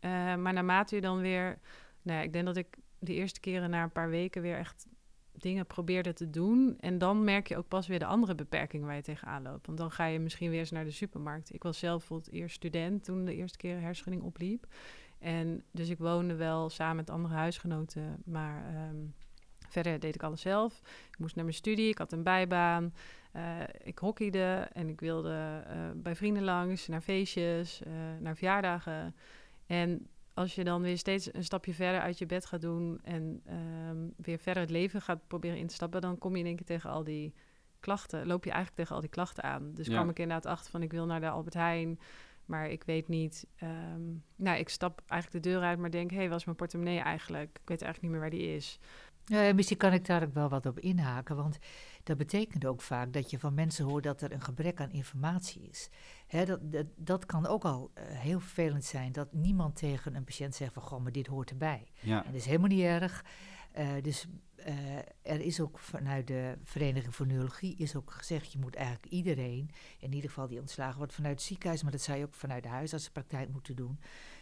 Uh, 0.02 0.36
maar 0.36 0.54
naarmate 0.54 0.96
je 0.96 1.02
dan 1.02 1.20
weer, 1.20 1.60
nou 2.02 2.18
ja, 2.18 2.24
ik 2.24 2.34
denk 2.34 2.46
dat 2.46 2.58
ik 2.58 2.78
de 3.00 3.14
eerste 3.14 3.40
keren 3.40 3.70
na 3.70 3.84
een 3.84 3.92
paar 3.92 4.10
weken 4.10 4.42
weer 4.42 4.58
echt 4.58 4.88
dingen 5.32 5.66
probeerde 5.66 6.14
te 6.14 6.30
doen. 6.30 6.78
En 6.80 6.98
dan 6.98 7.24
merk 7.24 7.48
je 7.48 7.58
ook 7.58 7.68
pas 7.68 7.88
weer 7.88 8.00
de 8.00 8.06
andere 8.06 8.36
beperkingen 8.36 8.88
waar 8.88 8.96
je 8.96 9.02
tegenaan 9.02 9.44
loopt. 9.44 9.66
Want 9.66 9.78
dan 9.78 9.92
ga 9.92 10.06
je 10.06 10.20
misschien 10.20 10.50
weer 10.50 10.60
eens 10.60 10.72
naar 10.72 10.84
de 10.84 10.92
supermarkt. 10.92 11.54
Ik 11.54 11.64
was 11.64 11.80
zelf 11.80 11.98
bijvoorbeeld 11.98 12.34
eerst 12.34 12.56
student 12.56 13.04
toen 13.04 13.26
de 13.26 13.36
eerste 13.36 13.58
keer 13.58 13.74
hersenschudding 13.74 14.24
opliep. 14.24 14.66
En 15.20 15.64
dus 15.72 15.90
ik 15.90 15.98
woonde 15.98 16.36
wel 16.36 16.70
samen 16.70 16.96
met 16.96 17.10
andere 17.10 17.34
huisgenoten, 17.34 18.22
maar 18.26 18.66
ehm, 18.66 18.98
verder 19.70 20.00
deed 20.00 20.16
ik 20.16 20.24
alles 20.24 20.42
zelf. 20.42 20.82
Ik 21.12 21.20
moest 21.20 21.36
naar 21.36 21.44
mijn 21.44 21.58
studie, 21.58 21.90
ik 21.90 21.98
had 21.98 22.12
een 22.12 22.24
bijbaan. 22.24 22.94
Uh, 23.36 23.60
ik 23.84 23.98
hockeyde 23.98 24.70
en 24.74 24.90
ik 24.90 25.00
wilde 25.00 25.64
uh, 25.68 25.74
bij 25.96 26.16
vrienden 26.16 26.44
langs, 26.44 26.88
naar 26.88 27.02
feestjes, 27.02 27.82
naar 28.20 28.36
verjaardagen. 28.36 29.16
En 29.72 30.08
als 30.34 30.56
je 30.56 30.64
dan 30.64 30.82
weer 30.82 30.98
steeds 30.98 31.34
een 31.34 31.44
stapje 31.44 31.74
verder 31.74 32.02
uit 32.02 32.18
je 32.18 32.26
bed 32.26 32.46
gaat 32.46 32.62
doen 32.62 33.00
en 33.04 33.42
um, 33.90 34.14
weer 34.18 34.38
verder 34.38 34.62
het 34.62 34.72
leven 34.72 35.02
gaat 35.02 35.28
proberen 35.28 35.58
in 35.58 35.68
te 35.68 35.74
stappen, 35.74 36.02
dan 36.02 36.18
kom 36.18 36.34
je 36.34 36.40
in 36.40 36.46
één 36.46 36.56
keer 36.56 36.66
tegen 36.66 36.90
al 36.90 37.04
die 37.04 37.34
klachten, 37.80 38.28
loop 38.28 38.44
je 38.44 38.50
eigenlijk 38.50 38.80
tegen 38.80 38.96
al 38.96 39.02
die 39.02 39.10
klachten 39.10 39.44
aan. 39.44 39.74
Dus 39.74 39.88
ja. 39.88 39.94
kwam 39.94 40.10
ik 40.10 40.20
inderdaad 40.20 40.52
achter 40.52 40.72
van 40.72 40.82
ik 40.82 40.92
wil 40.92 41.06
naar 41.06 41.20
de 41.20 41.30
Albert 41.30 41.54
Heijn, 41.54 42.00
maar 42.46 42.70
ik 42.70 42.84
weet 42.84 43.08
niet. 43.08 43.48
Um, 43.64 44.24
nou, 44.36 44.60
ik 44.60 44.70
stap 44.70 45.02
eigenlijk 45.08 45.44
de 45.44 45.50
deur 45.50 45.62
uit, 45.62 45.80
maar 45.80 45.92
denk, 45.92 46.12
hé, 46.12 46.18
hey, 46.18 46.30
was 46.30 46.46
mijn 46.46 46.58
portemonnee 46.58 47.00
eigenlijk? 47.00 47.60
Ik 47.62 47.70
weet 47.70 47.82
eigenlijk 47.82 48.02
niet 48.02 48.12
meer 48.12 48.20
waar 48.20 48.40
die 48.40 48.56
is. 48.56 48.80
Ja, 49.26 49.54
misschien 49.54 49.78
kan 49.78 49.94
ik 49.94 50.06
daar 50.06 50.24
ook 50.24 50.34
wel 50.34 50.50
wat 50.50 50.66
op 50.66 50.80
inhaken, 50.80 51.36
want 51.36 51.60
dat 52.04 52.18
betekent 52.18 52.66
ook 52.66 52.82
vaak 52.82 53.14
dat 53.14 53.30
je 53.30 53.40
van 53.40 53.54
mensen 53.54 53.86
hoort 53.86 54.04
dat 54.04 54.22
er 54.22 54.32
een 54.32 54.42
gebrek 54.42 54.82
aan 54.82 54.92
informatie 54.92 55.62
is. 55.70 55.90
Dat, 56.28 56.72
dat, 56.72 56.86
dat 56.96 57.26
kan 57.26 57.48
ook 57.48 57.66
al 57.66 57.92
uh, 57.94 58.04
heel 58.04 58.40
vervelend 58.40 58.86
zijn, 58.86 59.12
dat 59.12 59.34
niemand 59.34 59.76
tegen 59.76 60.16
een 60.16 60.24
patiënt 60.24 60.56
zegt 60.56 60.74
van, 60.74 60.82
goh, 60.82 61.02
maar 61.02 61.12
dit 61.12 61.28
hoort 61.28 61.50
erbij. 61.50 61.92
Ja. 62.00 62.26
En 62.26 62.32
dat 62.32 62.40
is 62.40 62.46
helemaal 62.46 62.68
niet 62.68 62.84
erg. 62.84 63.26
Uh, 63.78 63.88
dus 64.02 64.28
uh, 64.68 64.98
er 65.22 65.42
is 65.42 65.60
ook 65.60 65.80
vanuit 65.80 66.28
de 66.28 66.58
Vereniging 66.64 67.16
voor 67.16 67.28
Neurologie 67.28 67.76
is 67.76 67.96
ook 67.96 68.12
gezegd, 68.12 68.52
je 68.52 68.60
moet 68.60 68.76
eigenlijk 68.76 69.06
iedereen, 69.06 69.72
in 70.00 70.14
ieder 70.14 70.30
geval 70.30 70.48
die 70.48 70.60
ontslagen 70.60 70.98
wordt 70.98 71.14
vanuit 71.14 71.36
het 71.36 71.44
ziekenhuis, 71.44 71.84
maar 71.84 71.92
dat 71.92 72.02
zou 72.02 72.18
je 72.18 72.26
ook 72.26 72.34
vanuit 72.34 72.64
de 72.64 72.70
huisartsenpraktijk 72.70 73.50
moeten 73.50 73.76
doen, 73.76 74.00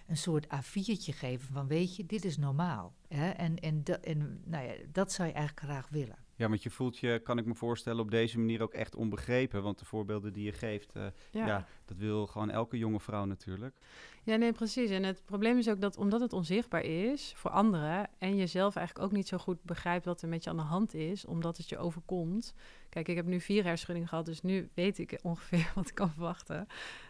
een 0.08 0.18
soort 0.18 0.46
A4'tje 0.46 1.14
geven 1.14 1.54
van 1.54 1.68
weet 1.68 1.96
je, 1.96 2.06
dit 2.06 2.26
is 2.26 2.38
normaal. 2.38 2.94
Hè? 3.08 3.30
En, 3.30 3.56
en, 3.60 3.84
en 4.02 4.42
nou 4.46 4.66
ja, 4.66 4.74
dat 4.92 5.12
zou 5.12 5.28
je 5.28 5.34
eigenlijk 5.34 5.66
graag 5.66 5.90
willen. 5.90 6.18
Ja, 6.40 6.50
want 6.50 6.64
je 6.64 6.70
voelt 6.70 6.98
je, 6.98 7.20
kan 7.24 7.38
ik 7.38 7.46
me 7.46 7.56
voorstellen, 7.56 8.02
op 8.02 8.12
deze 8.12 8.38
manier 8.40 8.62
ook 8.62 8.74
echt 8.74 8.96
onbegrepen. 8.96 9.64
Want 9.64 9.80
de 9.80 9.86
voorbeelden 9.86 10.34
die 10.34 10.44
je 10.44 10.52
geeft, 10.52 10.96
uh, 10.98 11.04
ja. 11.32 11.46
ja. 11.46 11.66
dat 11.86 11.98
wil 11.98 12.28
gewoon 12.28 12.50
elke 12.50 12.78
jonge 12.78 13.00
vrouw 13.00 13.26
natuurlijk. 13.26 13.76
Ja, 14.24 14.36
nee, 14.36 14.52
precies. 14.52 14.90
En 14.90 15.04
het 15.04 15.22
probleem 15.26 15.58
is 15.58 15.70
ook 15.70 15.82
dat 15.82 15.98
omdat 15.98 16.22
het 16.22 16.34
onzichtbaar 16.34 16.84
is 16.84 17.34
voor 17.36 17.52
anderen... 17.52 18.10
en 18.18 18.36
je 18.36 18.48
zelf 18.48 18.76
eigenlijk 18.76 19.08
ook 19.08 19.12
niet 19.12 19.28
zo 19.28 19.38
goed 19.38 19.64
begrijpt 19.64 20.06
wat 20.06 20.22
er 20.22 20.28
met 20.28 20.44
je 20.44 20.50
aan 20.50 20.58
de 20.58 20.62
hand 20.62 20.94
is... 20.94 21.26
omdat 21.26 21.58
het 21.58 21.70
je 21.70 21.78
overkomt. 21.78 22.54
Kijk, 22.90 23.08
ik 23.08 23.16
heb 23.16 23.26
nu 23.26 23.40
vier 23.40 23.64
herschuddingen 23.64 24.10
gehad, 24.10 24.26
dus 24.26 24.42
nu 24.42 24.70
weet 24.74 24.98
ik 25.00 25.20
ongeveer 25.22 25.72
wat 25.76 25.88
ik 25.88 25.96
kan 25.96 26.10
verwachten. 26.10 26.68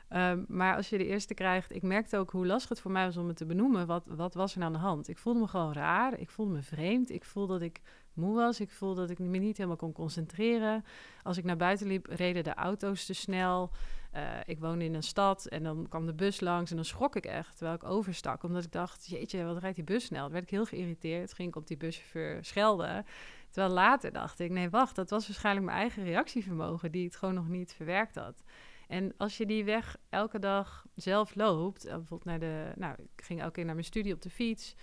Um, 0.09 0.45
maar 0.47 0.75
als 0.75 0.89
je 0.89 0.97
de 0.97 1.05
eerste 1.05 1.33
krijgt, 1.33 1.75
ik 1.75 1.81
merkte 1.81 2.17
ook 2.17 2.31
hoe 2.31 2.45
lastig 2.45 2.69
het 2.69 2.79
voor 2.79 2.91
mij 2.91 3.05
was 3.05 3.17
om 3.17 3.27
het 3.27 3.37
te 3.37 3.45
benoemen. 3.45 3.87
Wat, 3.87 4.03
wat 4.07 4.33
was 4.33 4.53
er 4.53 4.59
nou 4.59 4.73
aan 4.73 4.79
de 4.79 4.85
hand? 4.87 5.07
Ik 5.07 5.17
voelde 5.17 5.39
me 5.39 5.47
gewoon 5.47 5.73
raar. 5.73 6.19
Ik 6.19 6.29
voelde 6.29 6.53
me 6.53 6.61
vreemd. 6.61 7.09
Ik 7.09 7.23
voelde 7.23 7.53
dat 7.53 7.61
ik 7.61 7.81
was. 8.19 8.59
Ik 8.59 8.71
voelde 8.71 9.01
dat 9.01 9.09
ik 9.09 9.19
me 9.19 9.37
niet 9.37 9.57
helemaal 9.57 9.77
kon 9.77 9.91
concentreren. 9.91 10.85
Als 11.23 11.37
ik 11.37 11.43
naar 11.43 11.57
buiten 11.57 11.87
liep, 11.87 12.05
reden 12.09 12.43
de 12.43 12.53
auto's 12.53 13.05
te 13.05 13.13
snel. 13.13 13.71
Uh, 14.15 14.21
ik 14.45 14.59
woonde 14.59 14.85
in 14.85 14.93
een 14.93 15.03
stad 15.03 15.45
en 15.45 15.63
dan 15.63 15.85
kwam 15.89 16.05
de 16.05 16.13
bus 16.13 16.39
langs 16.39 16.69
en 16.69 16.75
dan 16.75 16.85
schrok 16.85 17.15
ik 17.15 17.25
echt 17.25 17.57
terwijl 17.57 17.75
ik 17.75 17.83
overstak. 17.83 18.43
Omdat 18.43 18.63
ik 18.63 18.71
dacht, 18.71 19.07
jeetje, 19.07 19.43
wat 19.43 19.57
rijdt 19.57 19.75
die 19.75 19.85
bus 19.85 20.05
snel? 20.05 20.23
Dan 20.23 20.31
werd 20.31 20.43
ik 20.43 20.49
heel 20.49 20.65
geïrriteerd. 20.65 21.33
Ging 21.33 21.47
ik 21.47 21.55
op 21.55 21.67
die 21.67 21.77
buschauffeur 21.77 22.43
schelden. 22.45 23.05
Terwijl 23.49 23.73
later 23.73 24.11
dacht 24.11 24.39
ik, 24.39 24.51
nee, 24.51 24.69
wacht, 24.69 24.95
dat 24.95 25.09
was 25.09 25.27
waarschijnlijk 25.27 25.65
mijn 25.65 25.77
eigen 25.77 26.03
reactievermogen 26.03 26.91
die 26.91 27.05
het 27.05 27.15
gewoon 27.15 27.35
nog 27.35 27.47
niet 27.47 27.73
verwerkt 27.73 28.15
had. 28.15 28.43
En 28.87 29.13
als 29.17 29.37
je 29.37 29.45
die 29.45 29.63
weg 29.63 29.97
elke 30.09 30.39
dag 30.39 30.85
zelf 30.95 31.35
loopt, 31.35 31.83
bijvoorbeeld 31.83 32.25
naar 32.25 32.39
de, 32.39 32.71
nou, 32.75 32.95
ik 33.15 33.23
ging 33.23 33.39
elke 33.39 33.51
keer 33.51 33.65
naar 33.65 33.73
mijn 33.73 33.85
studie 33.85 34.13
op 34.13 34.21
de 34.21 34.29
fiets, 34.29 34.75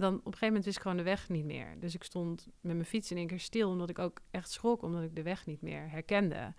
dan 0.00 0.14
op 0.14 0.18
een 0.18 0.24
gegeven 0.24 0.46
moment 0.46 0.64
wist 0.64 0.76
ik 0.76 0.82
gewoon 0.82 0.96
de 0.96 1.02
weg 1.02 1.28
niet 1.28 1.44
meer. 1.44 1.76
Dus 1.78 1.94
ik 1.94 2.02
stond 2.02 2.46
met 2.60 2.74
mijn 2.74 2.84
fiets 2.84 3.10
in 3.10 3.16
één 3.16 3.26
keer 3.26 3.40
stil, 3.40 3.70
omdat 3.70 3.90
ik 3.90 3.98
ook 3.98 4.20
echt 4.30 4.50
schrok, 4.50 4.82
omdat 4.82 5.02
ik 5.02 5.16
de 5.16 5.22
weg 5.22 5.46
niet 5.46 5.62
meer 5.62 5.90
herkende. 5.90 6.54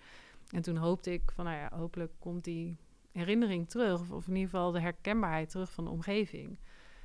En 0.50 0.62
toen 0.62 0.76
hoopte 0.76 1.14
ik 1.14 1.32
van, 1.34 1.46
nou 1.46 1.58
ja, 1.58 1.70
hopelijk 1.74 2.12
komt 2.20 2.44
die 2.44 2.78
herinnering 3.12 3.70
terug, 3.70 4.12
of, 4.12 4.28
in 4.28 4.36
ieder 4.36 4.50
geval 4.50 4.72
de 4.72 4.80
herkenbaarheid 4.80 5.50
terug 5.50 5.72
van 5.72 5.84
de 5.84 5.90
omgeving. 5.90 6.60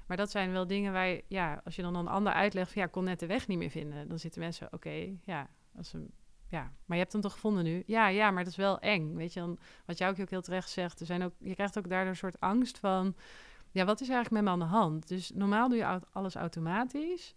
Maar 0.06 0.16
dat 0.16 0.30
zijn 0.30 0.52
wel 0.52 0.66
dingen 0.66 0.92
waar 0.92 1.20
ja, 1.26 1.60
als 1.64 1.76
je 1.76 1.82
dan 1.82 1.94
een 1.94 2.08
ander 2.08 2.32
uitlegt 2.32 2.72
van, 2.72 2.80
ja, 2.80 2.86
ik 2.86 2.92
kon 2.92 3.04
net 3.04 3.20
de 3.20 3.26
weg 3.26 3.46
niet 3.46 3.58
meer 3.58 3.70
vinden, 3.70 4.08
dan 4.08 4.18
zitten 4.18 4.40
mensen, 4.40 4.72
oké, 4.72 5.16
ja, 5.24 5.50
als 5.76 5.92
een 5.92 6.10
ja, 6.48 6.72
maar 6.84 6.96
je 6.96 7.02
hebt 7.02 7.12
hem 7.12 7.22
toch 7.22 7.32
gevonden 7.32 7.64
nu? 7.64 7.82
Ja, 7.86 8.08
ja, 8.08 8.30
maar 8.30 8.44
dat 8.44 8.52
is 8.52 8.58
wel 8.58 8.78
eng. 8.78 9.14
Weet 9.14 9.32
je, 9.32 9.40
dan, 9.40 9.58
wat 9.84 9.98
jou 9.98 10.20
ook 10.20 10.30
heel 10.30 10.42
terecht 10.42 10.70
zegt, 10.70 11.00
er 11.00 11.06
zijn 11.06 11.22
ook, 11.22 11.32
je 11.38 11.54
krijgt 11.54 11.78
ook 11.78 11.88
daardoor 11.88 12.10
een 12.10 12.16
soort 12.16 12.40
angst 12.40 12.78
van, 12.78 13.14
ja, 13.76 13.84
wat 13.84 14.00
is 14.00 14.08
eigenlijk 14.08 14.30
met 14.30 14.44
me 14.44 14.50
aan 14.50 14.68
de 14.68 14.74
hand? 14.74 15.08
Dus 15.08 15.30
normaal 15.34 15.68
doe 15.68 15.78
je 15.78 16.00
alles 16.12 16.34
automatisch. 16.34 17.34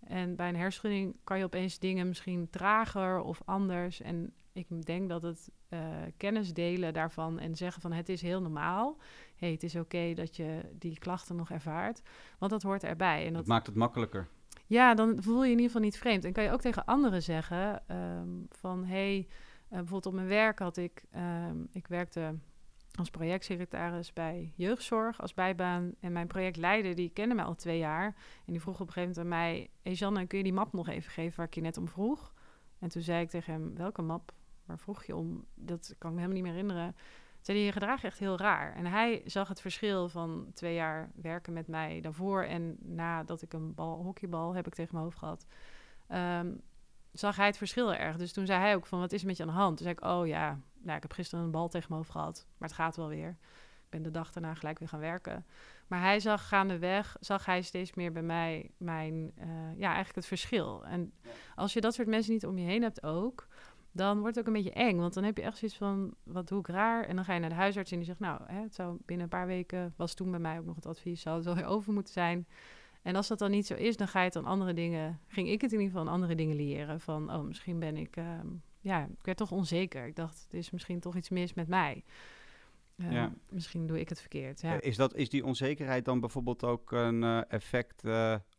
En 0.00 0.36
bij 0.36 0.48
een 0.48 0.56
herschudding 0.56 1.16
kan 1.24 1.38
je 1.38 1.44
opeens 1.44 1.78
dingen 1.78 2.08
misschien 2.08 2.50
trager 2.50 3.20
of 3.20 3.42
anders. 3.44 4.00
En 4.00 4.32
ik 4.52 4.86
denk 4.86 5.08
dat 5.08 5.22
het 5.22 5.50
uh, 5.68 5.80
kennis 6.16 6.52
delen 6.52 6.92
daarvan 6.92 7.38
en 7.38 7.56
zeggen 7.56 7.82
van 7.82 7.92
het 7.92 8.08
is 8.08 8.22
heel 8.22 8.40
normaal. 8.40 8.98
hey, 9.36 9.50
het 9.50 9.62
is 9.62 9.74
oké 9.74 9.84
okay 9.84 10.14
dat 10.14 10.36
je 10.36 10.60
die 10.78 10.98
klachten 10.98 11.36
nog 11.36 11.50
ervaart. 11.50 12.02
Want 12.38 12.50
dat 12.50 12.62
hoort 12.62 12.84
erbij. 12.84 13.20
En 13.20 13.32
dat, 13.32 13.34
dat 13.34 13.46
maakt 13.46 13.66
het 13.66 13.76
makkelijker. 13.76 14.28
Ja, 14.66 14.94
dan 14.94 15.22
voel 15.22 15.44
je 15.44 15.44
in 15.44 15.50
ieder 15.50 15.66
geval 15.66 15.80
niet 15.82 15.98
vreemd. 15.98 16.24
En 16.24 16.32
kan 16.32 16.44
je 16.44 16.52
ook 16.52 16.60
tegen 16.60 16.84
anderen 16.84 17.22
zeggen 17.22 17.82
um, 17.96 18.46
van... 18.48 18.84
hey, 18.84 19.16
uh, 19.18 19.28
bijvoorbeeld 19.68 20.06
op 20.06 20.12
mijn 20.12 20.28
werk 20.28 20.58
had 20.58 20.76
ik... 20.76 21.04
Um, 21.16 21.68
ik 21.72 21.86
werkte 21.86 22.34
als 22.94 23.10
projectsecretaris 23.10 24.12
bij 24.12 24.52
jeugdzorg 24.56 25.20
als 25.20 25.34
bijbaan. 25.34 25.94
En 26.00 26.12
mijn 26.12 26.26
projectleider, 26.26 26.94
die 26.94 27.10
kende 27.10 27.34
mij 27.34 27.44
al 27.44 27.54
twee 27.54 27.78
jaar. 27.78 28.06
En 28.46 28.52
die 28.52 28.60
vroeg 28.60 28.80
op 28.80 28.86
een 28.86 28.92
gegeven 28.92 29.22
moment 29.22 29.34
aan 29.34 29.40
mij... 29.40 29.70
Hey 29.82 29.92
Janne, 29.92 30.26
kun 30.26 30.38
je 30.38 30.44
die 30.44 30.52
map 30.52 30.72
nog 30.72 30.88
even 30.88 31.10
geven 31.10 31.36
waar 31.36 31.46
ik 31.46 31.54
je 31.54 31.60
net 31.60 31.76
om 31.76 31.88
vroeg? 31.88 32.32
En 32.78 32.88
toen 32.88 33.02
zei 33.02 33.22
ik 33.22 33.30
tegen 33.30 33.52
hem, 33.52 33.76
welke 33.76 34.02
map? 34.02 34.32
Waar 34.64 34.78
vroeg 34.78 35.04
je 35.04 35.16
om? 35.16 35.44
Dat 35.54 35.94
kan 35.98 36.10
ik 36.10 36.16
me 36.16 36.22
helemaal 36.22 36.42
niet 36.42 36.42
meer 36.42 36.52
herinneren 36.52 36.94
zei 37.42 37.56
hij, 37.56 37.66
je 37.66 37.72
gedrag 37.72 38.04
echt 38.04 38.18
heel 38.18 38.38
raar. 38.38 38.74
En 38.74 38.86
hij 38.86 39.22
zag 39.24 39.48
het 39.48 39.60
verschil 39.60 40.08
van 40.08 40.50
twee 40.54 40.74
jaar 40.74 41.10
werken 41.14 41.52
met 41.52 41.68
mij 41.68 42.00
daarvoor 42.00 42.42
en 42.42 42.76
nadat 42.80 43.42
ik 43.42 43.52
een 43.52 43.74
bal, 43.74 44.02
hockeybal 44.02 44.54
heb 44.54 44.66
ik 44.66 44.74
tegen 44.74 44.90
mijn 44.92 45.04
hoofd 45.04 45.18
gehad, 45.18 45.46
um, 46.08 46.60
zag 47.12 47.36
hij 47.36 47.46
het 47.46 47.56
verschil 47.56 47.94
erg. 47.94 48.16
Dus 48.16 48.32
toen 48.32 48.46
zei 48.46 48.60
hij 48.60 48.74
ook 48.74 48.86
van, 48.86 48.98
wat 48.98 49.12
is 49.12 49.20
er 49.20 49.26
met 49.26 49.36
je 49.36 49.42
aan 49.42 49.48
de 49.48 49.54
hand? 49.54 49.76
Toen 49.76 49.86
zei 49.86 49.98
ik, 49.98 50.04
oh 50.04 50.26
ja, 50.26 50.58
nou, 50.82 50.96
ik 50.96 51.02
heb 51.02 51.12
gisteren 51.12 51.44
een 51.44 51.50
bal 51.50 51.68
tegen 51.68 51.86
mijn 51.88 52.00
hoofd 52.00 52.12
gehad, 52.12 52.46
maar 52.58 52.68
het 52.68 52.78
gaat 52.78 52.96
wel 52.96 53.08
weer. 53.08 53.36
Ik 53.84 53.88
ben 53.88 54.02
de 54.02 54.10
dag 54.10 54.32
daarna 54.32 54.54
gelijk 54.54 54.78
weer 54.78 54.88
gaan 54.88 55.00
werken. 55.00 55.46
Maar 55.86 56.00
hij 56.00 56.20
zag 56.20 56.48
gaandeweg, 56.48 57.16
zag 57.20 57.44
hij 57.44 57.62
steeds 57.62 57.94
meer 57.94 58.12
bij 58.12 58.22
mij 58.22 58.70
mijn, 58.76 59.32
uh, 59.38 59.44
ja, 59.76 59.86
eigenlijk 59.86 60.14
het 60.14 60.26
verschil. 60.26 60.84
En 60.84 61.12
als 61.54 61.72
je 61.72 61.80
dat 61.80 61.94
soort 61.94 62.08
mensen 62.08 62.32
niet 62.32 62.46
om 62.46 62.58
je 62.58 62.66
heen 62.66 62.82
hebt 62.82 63.02
ook, 63.02 63.48
dan 63.92 64.20
wordt 64.20 64.36
het 64.36 64.48
ook 64.48 64.54
een 64.54 64.62
beetje 64.62 64.78
eng. 64.80 64.96
Want 64.96 65.14
dan 65.14 65.24
heb 65.24 65.36
je 65.36 65.42
echt 65.42 65.56
zoiets 65.56 65.76
van, 65.76 66.14
wat 66.22 66.48
doe 66.48 66.58
ik 66.58 66.66
raar? 66.66 67.04
En 67.04 67.16
dan 67.16 67.24
ga 67.24 67.34
je 67.34 67.40
naar 67.40 67.48
de 67.48 67.54
huisarts 67.54 67.90
en 67.90 67.96
die 67.96 68.06
zegt, 68.06 68.18
nou, 68.18 68.40
hè, 68.46 68.62
het 68.62 68.74
zou 68.74 68.96
binnen 69.04 69.24
een 69.24 69.38
paar 69.38 69.46
weken, 69.46 69.94
was 69.96 70.14
toen 70.14 70.30
bij 70.30 70.40
mij 70.40 70.58
ook 70.58 70.64
nog 70.64 70.74
het 70.74 70.86
advies, 70.86 71.20
zou 71.20 71.36
het 71.36 71.44
wel 71.44 71.54
weer 71.54 71.64
over 71.64 71.92
moeten 71.92 72.12
zijn. 72.12 72.46
En 73.02 73.16
als 73.16 73.28
dat 73.28 73.38
dan 73.38 73.50
niet 73.50 73.66
zo 73.66 73.74
is, 73.74 73.96
dan 73.96 74.08
ga 74.08 74.18
je 74.18 74.26
het 74.26 74.36
aan 74.36 74.44
andere 74.44 74.74
dingen, 74.74 75.20
ging 75.26 75.48
ik 75.48 75.60
het 75.60 75.72
in 75.72 75.78
ieder 75.78 75.92
geval 75.92 76.08
aan 76.08 76.14
andere 76.14 76.34
dingen 76.34 76.56
leren. 76.56 77.00
Van, 77.00 77.32
oh, 77.32 77.42
misschien 77.42 77.78
ben 77.78 77.96
ik, 77.96 78.16
uh, 78.16 78.24
ja, 78.82 79.04
ik 79.04 79.24
werd 79.24 79.38
toch 79.38 79.52
onzeker. 79.52 80.06
Ik 80.06 80.16
dacht, 80.16 80.42
het 80.42 80.54
is 80.54 80.70
misschien 80.70 81.00
toch 81.00 81.16
iets 81.16 81.28
mis 81.28 81.54
met 81.54 81.68
mij. 81.68 82.04
Uh, 82.96 83.12
ja. 83.12 83.32
Misschien 83.48 83.86
doe 83.86 84.00
ik 84.00 84.08
het 84.08 84.20
verkeerd. 84.20 84.60
Ja. 84.60 84.80
Is, 84.80 84.96
dat, 84.96 85.14
is 85.14 85.28
die 85.28 85.44
onzekerheid 85.44 86.04
dan 86.04 86.20
bijvoorbeeld 86.20 86.64
ook 86.64 86.92
een 86.92 87.22
uh, 87.22 87.40
effect 87.48 88.02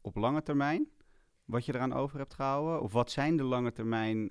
op 0.02 0.16
lange 0.16 0.44
termijn? 0.44 0.88
Wat 1.46 1.66
je 1.66 1.76
eraan 1.76 1.94
over 1.94 2.18
hebt 2.18 2.34
gehouden? 2.34 2.82
Of 2.82 2.92
wat 2.94 3.12
zijn 3.12 3.38
de 3.38 3.44
lange 3.44 3.72
termijn 3.72 4.30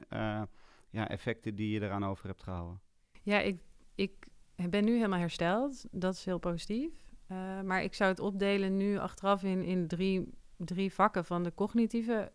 ja, 0.91 1.09
effecten 1.09 1.55
die 1.55 1.71
je 1.71 1.81
eraan 1.81 2.05
over 2.05 2.27
hebt 2.27 2.43
gehouden? 2.43 2.81
Ja, 3.23 3.41
ik, 3.41 3.61
ik 3.95 4.29
ben 4.71 4.85
nu 4.85 4.95
helemaal 4.95 5.19
hersteld. 5.19 5.85
Dat 5.91 6.15
is 6.15 6.25
heel 6.25 6.39
positief. 6.39 6.93
Maar 7.65 7.83
ik 7.83 7.95
zou 7.95 8.11
het 8.11 8.21
opdelen 8.21 8.77
nu 8.77 8.99
achteraf 8.99 9.43
in, 9.43 9.63
in 9.63 9.87
drie, 9.87 10.29
drie 10.57 10.93
vakken 10.93 11.25
van 11.25 11.43
de 11.43 11.55
cognitieve 11.55 12.33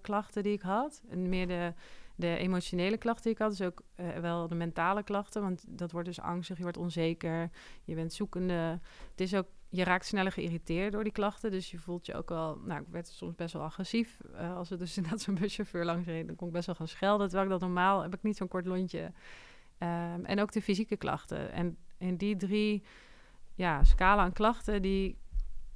klachten 0.00 0.42
die 0.42 0.52
ik 0.52 0.62
had. 0.62 1.02
En 1.08 1.28
meer 1.28 1.46
de, 1.46 1.72
de 2.18 2.36
emotionele 2.36 2.96
klachten 2.96 3.22
die 3.22 3.32
ik 3.32 3.38
had. 3.38 3.50
Dus 3.50 3.62
ook 3.62 3.82
uh, 3.96 4.16
wel 4.16 4.48
de 4.48 4.54
mentale 4.54 5.02
klachten. 5.02 5.42
Want 5.42 5.64
dat 5.66 5.92
wordt 5.92 6.08
dus 6.08 6.20
angstig, 6.20 6.56
je 6.56 6.62
wordt 6.62 6.76
onzeker, 6.76 7.50
je 7.84 7.94
bent 7.94 8.12
zoekende. 8.12 8.80
Het 9.10 9.20
is 9.20 9.34
ook 9.34 9.46
je 9.68 9.84
raakt 9.84 10.06
sneller 10.06 10.32
geïrriteerd 10.32 10.92
door 10.92 11.02
die 11.02 11.12
klachten. 11.12 11.50
Dus 11.50 11.70
je 11.70 11.78
voelt 11.78 12.06
je 12.06 12.14
ook 12.14 12.28
wel... 12.28 12.58
Nou, 12.64 12.80
ik 12.80 12.86
werd 12.90 13.08
soms 13.08 13.34
best 13.34 13.52
wel 13.52 13.62
agressief. 13.62 14.18
Uh, 14.32 14.56
als 14.56 14.70
er 14.70 14.78
dus 14.78 14.96
inderdaad 14.96 15.20
zo'n 15.20 15.34
buschauffeur 15.34 15.84
langs 15.84 16.06
reed... 16.06 16.26
dan 16.26 16.36
kon 16.36 16.46
ik 16.46 16.52
best 16.52 16.66
wel 16.66 16.74
gaan 16.74 16.88
schelden. 16.88 17.26
Terwijl 17.26 17.46
ik 17.46 17.52
dat 17.52 17.68
normaal... 17.68 18.02
heb 18.02 18.14
ik 18.14 18.22
niet 18.22 18.36
zo'n 18.36 18.48
kort 18.48 18.66
lontje. 18.66 19.12
Um, 19.78 20.24
en 20.24 20.40
ook 20.40 20.52
de 20.52 20.62
fysieke 20.62 20.96
klachten. 20.96 21.52
En 21.52 21.76
in 21.98 22.16
die 22.16 22.36
drie 22.36 22.82
ja, 23.54 23.84
scala 23.84 24.22
aan 24.22 24.32
klachten... 24.32 24.82
die 24.82 25.18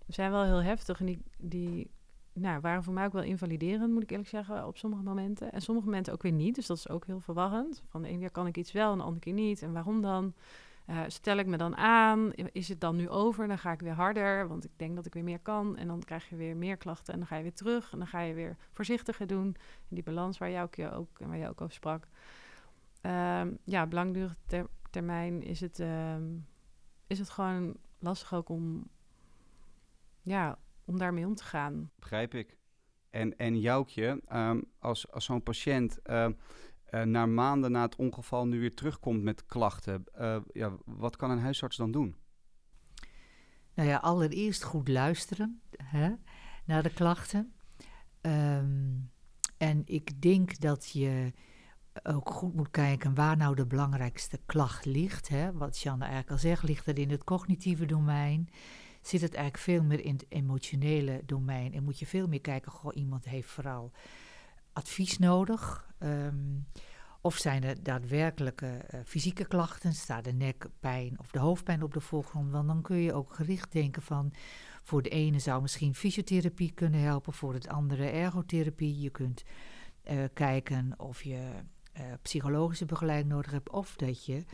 zijn 0.06 0.30
wel 0.30 0.44
heel 0.44 0.62
heftig. 0.62 1.00
En 1.00 1.06
die, 1.06 1.22
die 1.38 1.90
nou, 2.32 2.60
waren 2.60 2.82
voor 2.82 2.92
mij 2.92 3.04
ook 3.04 3.12
wel 3.12 3.22
invaliderend, 3.22 3.92
moet 3.92 4.02
ik 4.02 4.10
eerlijk 4.10 4.28
zeggen... 4.28 4.66
op 4.66 4.76
sommige 4.76 5.02
momenten. 5.02 5.52
En 5.52 5.60
sommige 5.60 5.86
momenten 5.86 6.12
ook 6.12 6.22
weer 6.22 6.32
niet. 6.32 6.54
Dus 6.54 6.66
dat 6.66 6.76
is 6.76 6.88
ook 6.88 7.06
heel 7.06 7.20
verwarrend. 7.20 7.82
Van 7.88 8.02
de 8.02 8.08
ene 8.08 8.18
keer 8.18 8.30
kan 8.30 8.46
ik 8.46 8.56
iets 8.56 8.72
wel 8.72 8.92
en 8.92 8.98
de 8.98 9.04
andere 9.04 9.20
keer 9.20 9.32
niet. 9.32 9.62
En 9.62 9.72
waarom 9.72 10.00
dan? 10.00 10.34
Uh, 10.86 11.00
stel 11.06 11.36
ik 11.36 11.46
me 11.46 11.56
dan 11.56 11.76
aan, 11.76 12.32
is 12.32 12.68
het 12.68 12.80
dan 12.80 12.96
nu 12.96 13.08
over? 13.08 13.48
Dan 13.48 13.58
ga 13.58 13.72
ik 13.72 13.80
weer 13.80 13.92
harder, 13.92 14.48
want 14.48 14.64
ik 14.64 14.70
denk 14.76 14.96
dat 14.96 15.06
ik 15.06 15.14
weer 15.14 15.24
meer 15.24 15.38
kan. 15.38 15.76
En 15.76 15.86
dan 15.86 16.02
krijg 16.04 16.28
je 16.28 16.36
weer 16.36 16.56
meer 16.56 16.76
klachten 16.76 17.12
en 17.12 17.18
dan 17.18 17.28
ga 17.28 17.36
je 17.36 17.42
weer 17.42 17.54
terug. 17.54 17.92
En 17.92 17.98
dan 17.98 18.06
ga 18.06 18.20
je 18.20 18.34
weer 18.34 18.56
voorzichtiger 18.72 19.26
doen. 19.26 19.46
En 19.88 19.94
die 19.94 20.02
balans 20.02 20.38
waar 20.38 20.50
jij 20.50 20.62
ook, 20.62 20.78
ook, 20.78 21.18
waar 21.18 21.48
ook 21.48 21.60
over 21.60 21.74
sprak. 21.74 22.08
Um, 23.02 23.58
ja, 23.64 23.86
langdurige 23.90 24.36
termijn 24.90 25.42
is 25.42 25.60
het, 25.60 25.78
um, 25.78 26.46
is 27.06 27.18
het 27.18 27.30
gewoon 27.30 27.76
lastig 27.98 28.34
ook 28.34 28.48
om, 28.48 28.88
ja, 30.22 30.58
om 30.84 30.98
daarmee 30.98 31.26
om 31.26 31.34
te 31.34 31.44
gaan. 31.44 31.90
Begrijp 31.98 32.34
ik. 32.34 32.56
En, 33.10 33.36
en 33.36 33.60
Joukje, 33.60 34.22
um, 34.32 34.64
als, 34.78 35.10
als 35.10 35.24
zo'n 35.24 35.42
patiënt 35.42 35.98
uh, 36.04 36.28
uh, 36.90 37.02
na 37.02 37.26
maanden 37.26 37.72
na 37.72 37.82
het 37.82 37.96
ongeval 37.96 38.46
nu 38.46 38.60
weer 38.60 38.74
terugkomt 38.74 39.22
met 39.22 39.46
klachten, 39.46 40.04
uh, 40.18 40.36
ja, 40.52 40.76
wat 40.84 41.16
kan 41.16 41.30
een 41.30 41.38
huisarts 41.38 41.76
dan 41.76 41.90
doen? 41.90 42.16
Nou 43.74 43.88
ja, 43.88 43.96
allereerst 43.96 44.62
goed 44.62 44.88
luisteren 44.88 45.60
hè, 45.76 46.14
naar 46.64 46.82
de 46.82 46.92
klachten. 46.92 47.52
Um, 48.20 49.10
en 49.56 49.82
ik 49.84 50.22
denk 50.22 50.60
dat 50.60 50.90
je 50.90 51.32
ook 52.02 52.30
goed 52.30 52.54
moet 52.54 52.70
kijken 52.70 53.14
waar 53.14 53.36
nou 53.36 53.54
de 53.54 53.66
belangrijkste 53.66 54.40
klacht 54.46 54.84
ligt. 54.84 55.28
Hè. 55.28 55.52
Wat 55.52 55.78
Janne 55.78 56.04
eigenlijk 56.04 56.32
al 56.32 56.38
zegt, 56.38 56.62
ligt 56.62 56.86
het 56.86 56.98
in 56.98 57.10
het 57.10 57.24
cognitieve 57.24 57.86
domein? 57.86 58.48
Zit 59.02 59.20
het 59.20 59.34
eigenlijk 59.34 59.64
veel 59.64 59.82
meer 59.82 60.04
in 60.04 60.12
het 60.12 60.26
emotionele 60.28 61.22
domein? 61.26 61.74
En 61.74 61.84
moet 61.84 61.98
je 61.98 62.06
veel 62.06 62.28
meer 62.28 62.40
kijken, 62.40 62.72
goh, 62.72 62.96
iemand 62.96 63.24
heeft 63.24 63.48
vooral 63.48 63.92
advies 64.72 65.18
nodig. 65.18 65.90
Um, 65.98 66.66
of 67.20 67.36
zijn 67.36 67.64
er 67.64 67.82
daadwerkelijke 67.82 68.84
uh, 68.94 69.00
fysieke 69.04 69.44
klachten? 69.44 69.92
Staat 69.92 70.24
de 70.24 70.32
nekpijn 70.32 71.18
of 71.18 71.30
de 71.30 71.38
hoofdpijn 71.38 71.82
op 71.82 71.92
de 71.92 72.00
voorgrond? 72.00 72.50
Want 72.50 72.68
dan 72.68 72.82
kun 72.82 72.96
je 72.96 73.12
ook 73.12 73.34
gericht 73.34 73.72
denken 73.72 74.02
van... 74.02 74.32
voor 74.82 75.02
de 75.02 75.08
ene 75.08 75.38
zou 75.38 75.62
misschien 75.62 75.94
fysiotherapie 75.94 76.72
kunnen 76.72 77.00
helpen... 77.00 77.32
voor 77.32 77.54
het 77.54 77.68
andere 77.68 78.06
ergotherapie. 78.06 79.00
Je 79.00 79.10
kunt 79.10 79.44
uh, 80.10 80.24
kijken 80.32 80.94
of 80.96 81.22
je 81.22 81.50
uh, 81.96 82.02
psychologische 82.22 82.84
begeleiding 82.84 83.32
nodig 83.32 83.50
hebt... 83.50 83.70
of 83.70 83.96
dat 83.96 84.24
je 84.24 84.44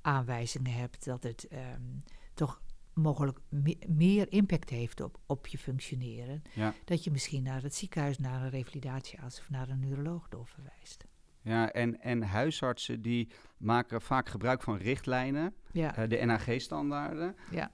aanwijzingen 0.00 0.72
hebt 0.72 1.04
dat 1.04 1.22
het 1.22 1.48
um, 1.52 2.02
toch 2.34 2.60
mogelijk 2.94 3.38
me 3.48 3.76
meer 3.88 4.32
impact 4.32 4.70
heeft 4.70 5.00
op, 5.00 5.18
op 5.26 5.46
je 5.46 5.58
functioneren. 5.58 6.42
Ja. 6.54 6.74
Dat 6.84 7.04
je 7.04 7.10
misschien 7.10 7.42
naar 7.42 7.62
het 7.62 7.74
ziekenhuis, 7.74 8.18
naar 8.18 8.42
een 8.42 8.50
revalidatiearts 8.50 9.40
of 9.40 9.50
naar 9.50 9.68
een 9.68 9.80
neuroloog 9.80 10.28
doorverwijst. 10.28 11.06
Ja, 11.40 11.72
en, 11.72 12.00
en 12.00 12.22
huisartsen 12.22 13.02
die 13.02 13.28
maken 13.56 14.00
vaak 14.00 14.28
gebruik 14.28 14.62
van 14.62 14.76
richtlijnen, 14.76 15.54
ja. 15.72 15.98
uh, 15.98 16.08
de 16.08 16.24
NAG-standaarden. 16.24 17.36
Ja. 17.50 17.70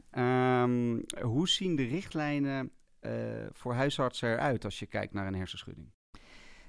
Um, 0.63 1.05
hoe 1.23 1.49
zien 1.49 1.77
de 1.77 1.85
richtlijnen 1.85 2.71
uh, 3.01 3.13
voor 3.53 3.75
huisartsen 3.75 4.33
eruit 4.33 4.65
als 4.65 4.79
je 4.79 4.87
kijkt 4.87 5.13
naar 5.13 5.27
een 5.27 5.35
hersenschudding? 5.35 5.93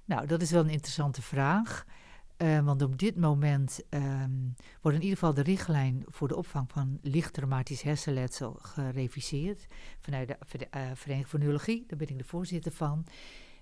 Nou, 0.06 0.28
dat 0.28 0.42
is 0.42 0.52
wel 0.52 0.64
een 0.64 0.70
interessante 0.70 1.22
vraag. 1.22 1.86
Uh, 2.42 2.60
want 2.60 2.82
op 2.82 3.00
dit 3.00 3.16
moment 3.16 3.82
um, 3.90 4.56
wordt 4.82 4.98
in 4.98 5.04
ieder 5.04 5.18
geval 5.18 5.34
de 5.34 5.42
richtlijn 5.42 6.04
voor 6.08 6.28
de 6.28 6.36
opvang 6.36 6.72
van 6.72 7.00
licht 7.02 7.34
traumatisch 7.34 7.82
hersenletsel 7.82 8.58
gereviseerd 8.62 9.66
vanuit 10.00 10.28
de, 10.28 10.38
de 10.58 10.68
Vereniging 10.94 11.28
voor 11.28 11.40
Neurologie. 11.40 11.84
Daar 11.88 11.98
ben 11.98 12.10
ik 12.10 12.18
de 12.18 12.24
voorzitter 12.24 12.72
van. 12.72 13.06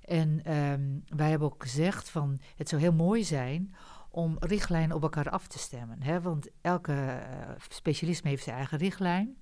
En 0.06 0.58
um, 0.58 1.04
wij 1.08 1.30
hebben 1.30 1.48
ook 1.48 1.64
gezegd 1.64 2.10
van 2.10 2.40
het 2.56 2.70
zou 2.70 2.82
heel 2.82 2.94
mooi 2.94 3.24
zijn 3.24 3.76
om 4.10 4.36
richtlijnen 4.40 4.96
op 4.96 5.02
elkaar 5.02 5.30
af 5.30 5.48
te 5.48 5.60
stemmen. 5.60 6.02
Hè? 6.02 6.22
Want 6.22 6.48
elke 6.62 6.94
uh, 6.94 7.50
specialisme 7.70 8.30
heeft 8.30 8.44
zijn 8.44 8.56
eigen 8.56 8.78
richtlijn. 8.78 9.38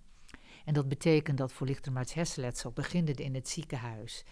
En 0.66 0.74
dat 0.74 0.88
betekent 0.88 1.38
dat 1.38 1.54
voor 1.54 1.68
lichttraumatisch 1.68 2.14
hersenletsel 2.14 2.72
begint 2.72 3.08
het 3.08 3.20
in 3.20 3.36
het 3.36 3.50
ziekenhuis 3.50 4.26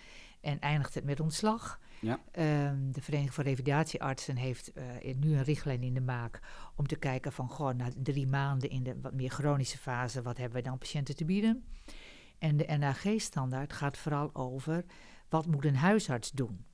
en 0.46 0.60
eindigt 0.60 0.94
het 0.94 1.04
met 1.04 1.20
ontslag. 1.20 1.80
Ja. 2.00 2.20
Um, 2.70 2.92
de 2.92 3.02
Vereniging 3.02 3.34
van 3.34 3.44
Revalidatieartsen 3.44 4.36
heeft 4.36 4.72
uh, 4.78 5.16
nu 5.16 5.36
een 5.36 5.44
richtlijn 5.44 5.84
in 5.84 5.94
de 5.94 6.02
maak 6.02 6.40
om 6.76 6.88
te 6.88 6.96
kijken 6.96 7.32
van 7.32 7.52
gewoon 7.52 7.76
na 7.76 7.90
drie 7.98 8.28
maanden 8.28 8.70
in 8.70 8.84
de 8.84 9.00
wat 9.02 9.14
meer 9.14 9.30
chronische 9.30 9.78
fase, 9.78 10.22
wat 10.22 10.38
hebben 10.38 10.58
we 10.58 10.68
dan 10.68 10.78
patiënten 10.78 11.16
te 11.16 11.26
bieden? 11.26 11.66
En 12.38 12.58
de 12.58 12.78
NAG-standaard 12.78 13.74
gaat 13.74 13.98
vooral 13.98 14.36
over 14.36 14.86
wat 15.30 15.46
moet 15.46 15.66
een 15.66 15.76
huisarts 15.76 16.32
doen 16.32 16.66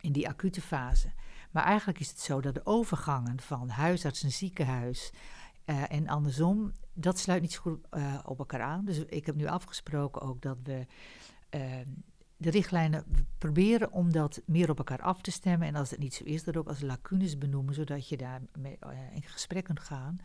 in 0.00 0.12
die 0.12 0.28
acute 0.28 0.60
fase. 0.60 1.12
Maar 1.50 1.64
eigenlijk 1.64 2.00
is 2.00 2.08
het 2.08 2.20
zo 2.20 2.40
dat 2.40 2.54
de 2.54 2.66
overgangen 2.66 3.40
van 3.40 3.68
huisarts 3.68 4.22
naar 4.22 4.30
ziekenhuis 4.30 5.12
uh, 5.66 5.92
en 5.92 6.08
andersom, 6.08 6.72
dat 6.92 7.18
sluit 7.18 7.42
niet 7.42 7.52
zo 7.52 7.60
goed 7.60 7.86
uh, 7.90 8.18
op 8.24 8.38
elkaar 8.38 8.62
aan. 8.62 8.84
Dus 8.84 8.98
ik 8.98 9.26
heb 9.26 9.34
nu 9.34 9.46
afgesproken 9.46 10.22
ook 10.22 10.42
dat 10.42 10.58
we 10.62 10.86
uh, 11.50 11.76
de 12.40 12.50
richtlijnen 12.50 13.04
proberen 13.38 13.92
om 13.92 14.12
dat 14.12 14.42
meer 14.46 14.70
op 14.70 14.78
elkaar 14.78 15.02
af 15.02 15.20
te 15.20 15.30
stemmen. 15.30 15.68
En 15.68 15.74
als 15.74 15.90
het 15.90 15.98
niet 15.98 16.14
zo 16.14 16.24
is, 16.24 16.44
dat 16.44 16.56
ook 16.56 16.68
als 16.68 16.80
lacunes 16.80 17.38
benoemen, 17.38 17.74
zodat 17.74 18.08
je 18.08 18.16
daar 18.16 18.40
mee, 18.58 18.78
in 19.14 19.22
gesprek 19.22 19.64
kunt 19.64 19.80
gaan 19.80 20.18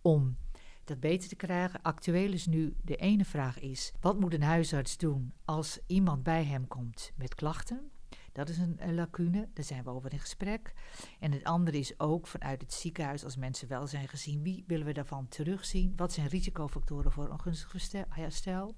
om 0.00 0.36
dat 0.84 1.00
beter 1.00 1.28
te 1.28 1.36
krijgen. 1.36 1.82
Actueel 1.82 2.32
is 2.32 2.46
nu 2.46 2.76
de 2.82 2.96
ene 2.96 3.24
vraag 3.24 3.60
is, 3.60 3.92
wat 4.00 4.20
moet 4.20 4.34
een 4.34 4.42
huisarts 4.42 4.96
doen 4.96 5.32
als 5.44 5.78
iemand 5.86 6.22
bij 6.22 6.44
hem 6.44 6.68
komt 6.68 7.12
met 7.16 7.34
klachten? 7.34 7.90
Dat 8.32 8.48
is 8.48 8.58
een, 8.58 8.76
een, 8.78 8.94
lacune, 8.94 9.48
daar 9.52 9.64
zijn 9.64 9.84
we 9.84 9.90
over 9.90 10.12
in 10.12 10.18
gesprek. 10.18 10.72
En 11.20 11.32
het 11.32 11.44
andere 11.44 11.78
is 11.78 12.00
ook 12.00 12.26
vanuit 12.26 12.60
het 12.60 12.72
ziekenhuis, 12.72 13.24
als 13.24 13.36
mensen 13.36 13.68
wel 13.68 13.86
zijn 13.86 14.08
gezien, 14.08 14.42
wie 14.42 14.64
willen 14.66 14.86
we 14.86 14.92
daarvan 14.92 15.28
terugzien? 15.28 15.92
Wat 15.96 16.12
zijn 16.12 16.28
risicofactoren 16.28 17.12
voor 17.12 17.28
ongunstig 17.28 18.06
herstel? 18.08 18.74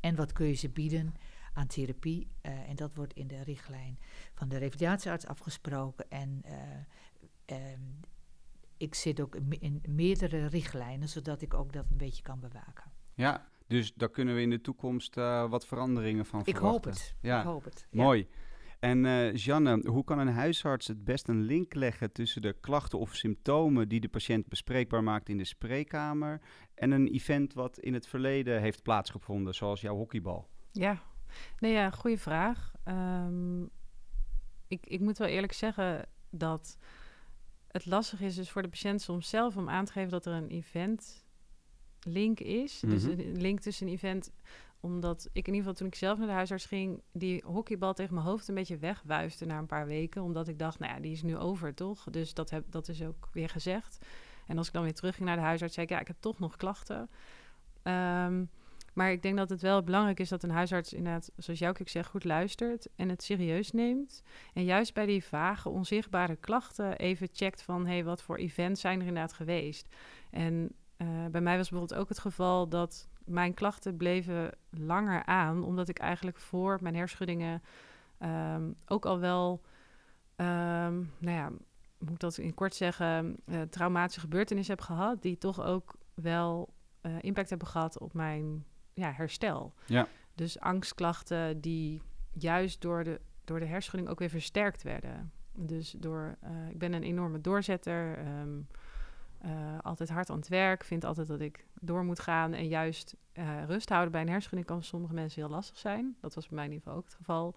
En 0.00 0.16
wat 0.16 0.32
kun 0.32 0.46
je 0.46 0.54
ze 0.54 0.68
bieden 0.68 1.14
aan 1.52 1.66
therapie? 1.66 2.28
Uh, 2.42 2.68
en 2.68 2.76
dat 2.76 2.94
wordt 2.94 3.12
in 3.12 3.26
de 3.26 3.42
richtlijn 3.42 3.98
van 4.34 4.48
de 4.48 4.56
revalidatiearts 4.56 5.26
afgesproken. 5.26 6.10
En 6.10 6.42
uh, 7.46 7.72
um, 7.72 8.00
ik 8.76 8.94
zit 8.94 9.20
ook 9.20 9.36
in 9.58 9.82
meerdere 9.88 10.46
richtlijnen, 10.46 11.08
zodat 11.08 11.42
ik 11.42 11.54
ook 11.54 11.72
dat 11.72 11.84
een 11.90 11.96
beetje 11.96 12.22
kan 12.22 12.40
bewaken. 12.40 12.92
Ja, 13.14 13.48
dus 13.66 13.94
daar 13.94 14.10
kunnen 14.10 14.34
we 14.34 14.40
in 14.40 14.50
de 14.50 14.60
toekomst 14.60 15.16
uh, 15.16 15.50
wat 15.50 15.66
veranderingen 15.66 16.26
van 16.26 16.40
ik 16.40 16.56
verwachten. 16.56 16.70
Hoop 16.70 16.84
het. 16.84 17.14
Ja. 17.20 17.38
Ik 17.38 17.46
hoop 17.46 17.64
het. 17.64 17.86
Mooi. 17.90 18.28
En 18.80 19.04
uh, 19.04 19.34
Janne, 19.34 19.88
hoe 19.88 20.04
kan 20.04 20.18
een 20.18 20.28
huisarts 20.28 20.86
het 20.86 21.04
best 21.04 21.28
een 21.28 21.40
link 21.40 21.74
leggen 21.74 22.12
tussen 22.12 22.42
de 22.42 22.52
klachten 22.60 22.98
of 22.98 23.14
symptomen 23.14 23.88
die 23.88 24.00
de 24.00 24.08
patiënt 24.08 24.48
bespreekbaar 24.48 25.02
maakt 25.02 25.28
in 25.28 25.36
de 25.36 25.44
spreekkamer 25.44 26.40
en 26.74 26.90
een 26.90 27.08
event 27.08 27.54
wat 27.54 27.78
in 27.78 27.94
het 27.94 28.06
verleden 28.06 28.60
heeft 28.60 28.82
plaatsgevonden, 28.82 29.54
zoals 29.54 29.80
jouw 29.80 29.96
hockeybal? 29.96 30.48
Ja, 30.72 31.02
nee, 31.58 31.72
ja, 31.72 31.90
goede 31.90 32.18
vraag. 32.18 32.72
Um, 32.84 33.70
ik, 34.68 34.86
ik 34.86 35.00
moet 35.00 35.18
wel 35.18 35.28
eerlijk 35.28 35.52
zeggen 35.52 36.06
dat 36.30 36.78
het 37.68 37.86
lastig 37.86 38.20
is 38.20 38.34
dus 38.34 38.50
voor 38.50 38.62
de 38.62 38.68
patiënt 38.68 39.02
soms 39.02 39.28
zelf 39.28 39.56
om 39.56 39.68
aan 39.68 39.84
te 39.84 39.92
geven 39.92 40.10
dat 40.10 40.26
er 40.26 40.32
een 40.32 40.48
event 40.48 41.24
link 42.00 42.40
is. 42.40 42.80
Mm 42.80 42.90
-hmm. 42.90 42.98
Dus 42.98 43.24
een 43.26 43.40
link 43.40 43.60
tussen 43.60 43.86
een 43.86 43.92
event 43.92 44.32
omdat 44.80 45.28
ik 45.32 45.46
in 45.46 45.54
ieder 45.54 45.58
geval 45.58 45.74
toen 45.74 45.86
ik 45.86 45.94
zelf 45.94 46.18
naar 46.18 46.26
de 46.26 46.32
huisarts 46.32 46.64
ging, 46.64 47.02
die 47.12 47.42
hockeybal 47.44 47.94
tegen 47.94 48.14
mijn 48.14 48.26
hoofd 48.26 48.48
een 48.48 48.54
beetje 48.54 48.78
wegwuifde 48.78 49.46
na 49.46 49.58
een 49.58 49.66
paar 49.66 49.86
weken. 49.86 50.22
Omdat 50.22 50.48
ik 50.48 50.58
dacht, 50.58 50.78
nou 50.78 50.92
ja, 50.94 51.00
die 51.00 51.12
is 51.12 51.22
nu 51.22 51.36
over, 51.36 51.74
toch? 51.74 52.04
Dus 52.10 52.34
dat, 52.34 52.50
heb, 52.50 52.64
dat 52.70 52.88
is 52.88 53.02
ook 53.02 53.28
weer 53.32 53.48
gezegd. 53.48 53.98
En 54.46 54.58
als 54.58 54.66
ik 54.66 54.72
dan 54.72 54.82
weer 54.82 54.94
terug 54.94 55.14
ging 55.14 55.26
naar 55.26 55.36
de 55.36 55.42
huisarts, 55.42 55.74
zei 55.74 55.86
ik, 55.86 55.92
ja, 55.92 56.00
ik 56.00 56.06
heb 56.06 56.16
toch 56.20 56.38
nog 56.38 56.56
klachten. 56.56 57.10
Um, 57.82 58.50
maar 58.92 59.10
ik 59.10 59.22
denk 59.22 59.36
dat 59.36 59.50
het 59.50 59.60
wel 59.60 59.82
belangrijk 59.82 60.20
is 60.20 60.28
dat 60.28 60.42
een 60.42 60.50
huisarts 60.50 60.92
inderdaad, 60.92 61.30
zoals 61.36 61.58
jou 61.58 61.76
ook 61.80 61.88
zegt, 61.88 62.08
goed 62.08 62.24
luistert 62.24 62.88
en 62.96 63.08
het 63.08 63.22
serieus 63.22 63.72
neemt. 63.72 64.22
En 64.54 64.64
juist 64.64 64.94
bij 64.94 65.06
die 65.06 65.24
vage, 65.24 65.68
onzichtbare 65.68 66.36
klachten 66.36 66.98
even 66.98 67.28
checkt 67.32 67.62
van, 67.62 67.86
hé, 67.86 67.92
hey, 67.92 68.04
wat 68.04 68.22
voor 68.22 68.36
events 68.36 68.80
zijn 68.80 69.00
er 69.00 69.06
inderdaad 69.06 69.32
geweest? 69.32 69.88
En 70.30 70.72
uh, 70.96 71.08
bij 71.30 71.40
mij 71.40 71.56
was 71.56 71.68
bijvoorbeeld 71.68 72.00
ook 72.00 72.08
het 72.08 72.18
geval 72.18 72.68
dat 72.68 73.08
mijn 73.24 73.54
klachten 73.54 73.96
bleven 73.96 74.50
langer 74.70 75.24
aan, 75.24 75.64
omdat 75.64 75.88
ik 75.88 75.98
eigenlijk 75.98 76.38
voor 76.38 76.78
mijn 76.80 76.94
herschuddingen 76.94 77.62
um, 78.18 78.76
ook 78.86 79.06
al 79.06 79.18
wel, 79.18 79.60
um, 80.36 81.12
nou 81.18 81.36
ja, 81.36 81.50
moet 81.98 82.10
ik 82.10 82.18
dat 82.18 82.38
in 82.38 82.54
kort 82.54 82.74
zeggen, 82.74 83.36
uh, 83.44 83.60
traumatische 83.62 84.20
gebeurtenissen 84.20 84.74
heb 84.74 84.84
gehad, 84.84 85.22
die 85.22 85.38
toch 85.38 85.62
ook 85.62 85.94
wel 86.14 86.74
uh, 87.02 87.12
impact 87.20 87.50
hebben 87.50 87.68
gehad 87.68 87.98
op 87.98 88.12
mijn 88.12 88.64
ja, 89.00 89.12
herstel. 89.12 89.74
Ja. 89.86 90.08
Dus 90.34 90.58
angstklachten 90.58 91.60
die 91.60 92.02
juist 92.32 92.80
door 92.80 93.04
de, 93.04 93.20
door 93.44 93.60
de 93.60 93.66
herschudding 93.66 94.10
ook 94.10 94.18
weer 94.18 94.30
versterkt 94.30 94.82
werden. 94.82 95.32
Dus 95.52 95.90
door, 95.98 96.36
uh, 96.44 96.68
ik 96.68 96.78
ben 96.78 96.92
een 96.92 97.02
enorme 97.02 97.40
doorzetter, 97.40 98.18
um, 98.18 98.66
uh, 99.44 99.78
altijd 99.78 100.08
hard 100.08 100.30
aan 100.30 100.36
het 100.36 100.48
werk, 100.48 100.84
vind 100.84 101.04
altijd 101.04 101.26
dat 101.26 101.40
ik 101.40 101.66
door 101.80 102.04
moet 102.04 102.20
gaan. 102.20 102.52
En 102.52 102.68
juist 102.68 103.16
uh, 103.34 103.64
rust 103.66 103.88
houden 103.88 104.12
bij 104.12 104.20
een 104.20 104.28
herschudding 104.28 104.66
kan 104.66 104.76
voor 104.76 104.86
sommige 104.86 105.14
mensen 105.14 105.40
heel 105.42 105.50
lastig 105.50 105.78
zijn. 105.78 106.16
Dat 106.20 106.34
was 106.34 106.48
bij 106.48 106.56
mij 106.56 106.64
in 106.64 106.72
ieder 106.72 106.84
geval 106.84 106.98
ook 106.98 107.06
het 107.06 107.16
geval. 107.16 107.54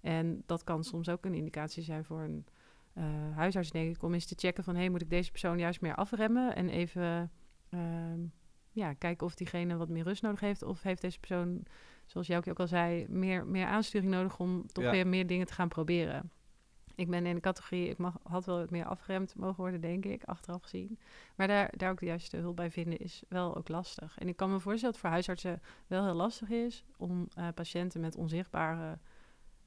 En 0.00 0.42
dat 0.46 0.64
kan 0.64 0.84
soms 0.84 1.08
ook 1.08 1.24
een 1.24 1.34
indicatie 1.34 1.82
zijn 1.82 2.04
voor 2.04 2.20
een 2.20 2.46
huisarts, 3.34 3.70
denk 3.70 3.96
ik, 3.96 4.02
om 4.02 4.14
eens 4.14 4.26
te 4.26 4.34
checken 4.38 4.64
van... 4.64 4.74
hé, 4.74 4.80
hey, 4.80 4.90
moet 4.90 5.02
ik 5.02 5.10
deze 5.10 5.30
persoon 5.30 5.58
juist 5.58 5.80
meer 5.80 5.94
afremmen 5.94 6.54
en 6.54 6.68
even 6.68 7.30
ehm, 7.68 8.20
ja, 8.72 8.92
kijken 8.92 9.26
of 9.26 9.34
diegene 9.34 9.76
wat 9.76 9.88
meer 9.88 10.04
rust 10.04 10.22
nodig 10.22 10.40
heeft. 10.40 10.62
Of 10.62 10.82
heeft 10.82 11.00
deze 11.00 11.18
persoon, 11.18 11.62
zoals 12.06 12.26
Jouke 12.26 12.50
ook 12.50 12.60
al 12.60 12.66
zei, 12.66 13.06
meer, 13.08 13.46
meer 13.46 13.66
aansturing 13.66 14.10
nodig 14.12 14.38
om 14.38 14.66
toch 14.66 14.84
Ja. 14.84 14.90
weer 14.90 15.06
meer 15.06 15.26
dingen 15.26 15.46
te 15.46 15.52
gaan 15.52 15.68
proberen. 15.68 16.30
Ik 16.94 17.10
ben 17.10 17.26
in 17.26 17.34
de 17.34 17.40
categorie, 17.40 17.88
ik 17.88 17.98
mag, 17.98 18.16
had 18.22 18.44
wel 18.44 18.58
wat 18.58 18.70
meer 18.70 18.84
afgeremd 18.84 19.34
mogen 19.36 19.56
worden, 19.56 19.80
denk 19.80 20.04
ik, 20.04 20.24
achteraf 20.24 20.62
gezien. 20.62 20.98
Maar 21.36 21.46
daar, 21.46 21.72
daar 21.76 21.90
ook 21.90 21.98
de 22.00 22.06
juiste 22.06 22.36
hulp 22.36 22.56
bij 22.56 22.70
vinden 22.70 22.98
is 22.98 23.22
wel 23.28 23.56
ook 23.56 23.68
lastig. 23.68 24.18
En 24.18 24.28
ik 24.28 24.36
kan 24.36 24.50
me 24.50 24.60
voorstellen 24.60 24.82
dat 24.82 24.92
het 24.92 25.00
voor 25.00 25.10
huisartsen 25.10 25.62
wel 25.86 26.04
heel 26.04 26.14
lastig 26.14 26.50
is 26.50 26.84
om 26.96 27.28
eh, 27.34 27.48
patiënten 27.54 28.00
met 28.00 28.16
onzichtbare 28.16 28.98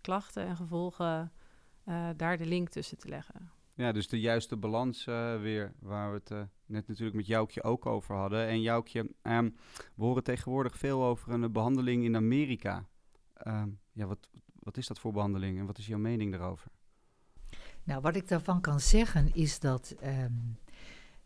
klachten 0.02 0.46
en 0.46 0.56
gevolgen 0.56 1.32
eh, 1.84 2.10
daar 2.16 2.38
de 2.38 2.46
link 2.46 2.70
tussen 2.70 2.98
te 2.98 3.08
leggen. 3.08 3.52
Ja, 3.76 3.92
dus 3.92 4.08
de 4.08 4.20
juiste 4.20 4.58
balans 4.58 5.08
eh, 5.08 5.40
weer, 5.40 5.74
waar 5.80 6.12
we 6.12 6.18
het 6.18 6.32
eh, 6.32 6.42
net 6.66 6.88
natuurlijk 6.88 7.16
met 7.16 7.28
Joukje 7.28 7.64
ook 7.64 7.86
over 7.86 8.16
hadden. 8.16 8.48
En 8.48 8.62
Joukje, 8.62 9.12
ehm, 9.22 9.50
we 9.96 10.04
horen 10.04 10.24
tegenwoordig 10.24 10.78
veel 10.78 11.04
over 11.04 11.34
een 11.34 11.52
behandeling 11.52 12.04
in 12.04 12.16
Amerika. 12.16 12.86
Ehm, 13.34 13.70
ja, 13.92 14.06
wat, 14.06 14.30
wat 14.60 14.78
is 14.78 14.88
dat 14.88 15.00
voor 15.00 15.12
behandeling 15.12 15.60
en 15.60 15.66
wat 15.66 15.78
is 15.78 15.88
jouw 15.88 16.00
mening 16.00 16.32
daarover? 16.32 16.72
Nou, 17.84 18.02
wat 18.02 18.16
ik 18.16 18.28
daarvan 18.28 18.62
kan 18.62 18.80
zeggen 18.80 19.34
is 19.34 19.60
dat 19.60 19.96
ehm, 20.00 20.34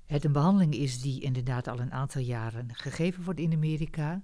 het 0.05 0.23
een 0.23 0.31
behandeling 0.31 0.73
is 0.73 1.01
die 1.01 1.21
inderdaad 1.21 1.67
al 1.67 1.79
een 1.79 1.91
aantal 1.91 2.21
jaren 2.21 2.75
gegeven 2.75 3.23
wordt 3.23 3.39
in 3.39 3.53
Amerika. 3.53 4.23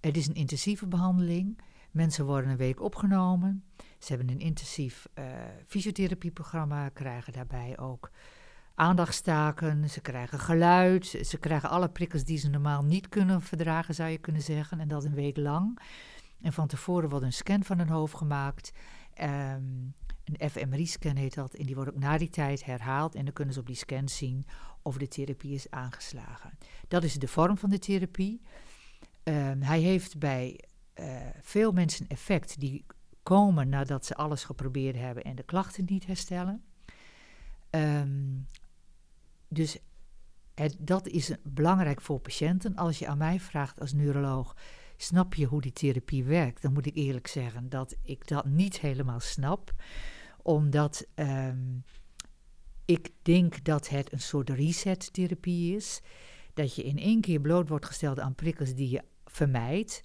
Het 0.00 0.16
is 0.16 0.26
een 0.26 0.34
intensieve 0.34 0.86
behandeling. 0.86 1.58
Mensen 1.92 2.24
worden 2.24 2.50
een 2.50 2.56
week 2.56 2.80
opgenomen. 2.80 3.64
Ze 3.98 4.14
hebben 4.14 4.30
een 4.30 4.40
intensief 4.40 5.08
eh, 5.14 5.24
fysiotherapieprogramma, 5.66 6.88
krijgen 6.88 7.32
daarbij 7.32 7.78
ook 7.78 8.10
aandachtstaken, 8.74 9.90
ze 9.90 10.00
krijgen 10.00 10.38
geluid, 10.38 11.06
ze 11.06 11.24
ze 11.24 11.38
krijgen 11.38 11.70
alle 11.70 11.88
prikkels 11.88 12.24
die 12.24 12.38
ze 12.38 12.48
normaal 12.48 12.82
niet 12.82 13.08
kunnen 13.08 13.42
verdragen, 13.42 13.94
zou 13.94 14.10
je 14.10 14.18
kunnen 14.18 14.42
zeggen, 14.42 14.80
en 14.80 14.88
dat 14.88 15.04
een 15.04 15.14
week 15.14 15.36
lang. 15.36 15.78
En 16.40 16.52
van 16.52 16.66
tevoren 16.66 17.08
wordt 17.08 17.24
een 17.24 17.32
scan 17.32 17.64
van 17.64 17.78
hun 17.78 17.88
hoofd 17.88 18.14
gemaakt. 18.14 18.72
Ehm, 19.14 19.62
een 20.24 20.50
fMRI-scan 20.50 21.16
heet 21.16 21.34
dat. 21.34 21.54
En 21.54 21.66
die 21.66 21.74
wordt 21.74 21.90
ook 21.90 21.98
na 21.98 22.18
die 22.18 22.30
tijd 22.30 22.64
herhaald. 22.64 23.14
En 23.14 23.24
dan 23.24 23.32
kunnen 23.32 23.54
ze 23.54 23.60
op 23.60 23.66
die 23.66 23.76
scan 23.76 24.08
zien 24.08 24.46
of 24.82 24.96
de 24.96 25.08
therapie 25.08 25.54
is 25.54 25.70
aangeslagen. 25.70 26.58
Dat 26.88 27.04
is 27.04 27.14
de 27.14 27.28
vorm 27.28 27.58
van 27.58 27.70
de 27.70 27.78
therapie. 27.78 28.42
Ehm, 29.22 29.60
hij 29.60 29.80
heeft 29.80 30.18
bij 30.18 30.60
eh, 30.92 31.26
veel 31.40 31.72
mensen 31.72 32.06
effect 32.06 32.60
die 32.60 32.84
komen 33.22 33.68
nadat 33.68 34.06
ze 34.06 34.14
alles 34.14 34.44
geprobeerd 34.44 34.96
hebben 34.96 35.24
en 35.24 35.36
de 35.36 35.42
klachten 35.42 35.84
niet 35.88 36.06
herstellen. 36.06 36.64
Ehm, 37.70 38.38
dus 39.48 39.78
het, 40.54 40.76
dat 40.78 41.06
is 41.06 41.30
belangrijk 41.42 42.00
voor 42.00 42.20
patiënten. 42.20 42.76
Als 42.76 42.98
je 42.98 43.06
aan 43.06 43.18
mij 43.18 43.40
vraagt 43.40 43.80
als 43.80 43.92
neuroloog, 43.92 44.56
snap 44.96 45.34
je 45.34 45.46
hoe 45.46 45.60
die 45.60 45.72
therapie 45.72 46.24
werkt? 46.24 46.62
Dan 46.62 46.72
moet 46.72 46.86
ik 46.86 46.96
eerlijk 46.96 47.26
zeggen 47.26 47.68
dat 47.68 47.96
ik 48.02 48.28
dat 48.28 48.44
niet 48.44 48.80
helemaal 48.80 49.20
snap. 49.20 49.72
Omdat 50.42 51.06
ehm, 51.14 51.78
ik 52.84 53.10
denk 53.22 53.64
dat 53.64 53.88
het 53.88 54.12
een 54.12 54.20
soort 54.20 54.50
reset-therapie 54.50 55.76
is. 55.76 56.00
Dat 56.54 56.74
je 56.74 56.82
in 56.82 56.98
één 56.98 57.20
keer 57.20 57.40
bloot 57.40 57.68
wordt 57.68 57.86
gesteld 57.86 58.18
aan 58.20 58.34
prikkels 58.34 58.74
die 58.74 58.90
je 58.90 59.02
vermijdt. 59.24 60.02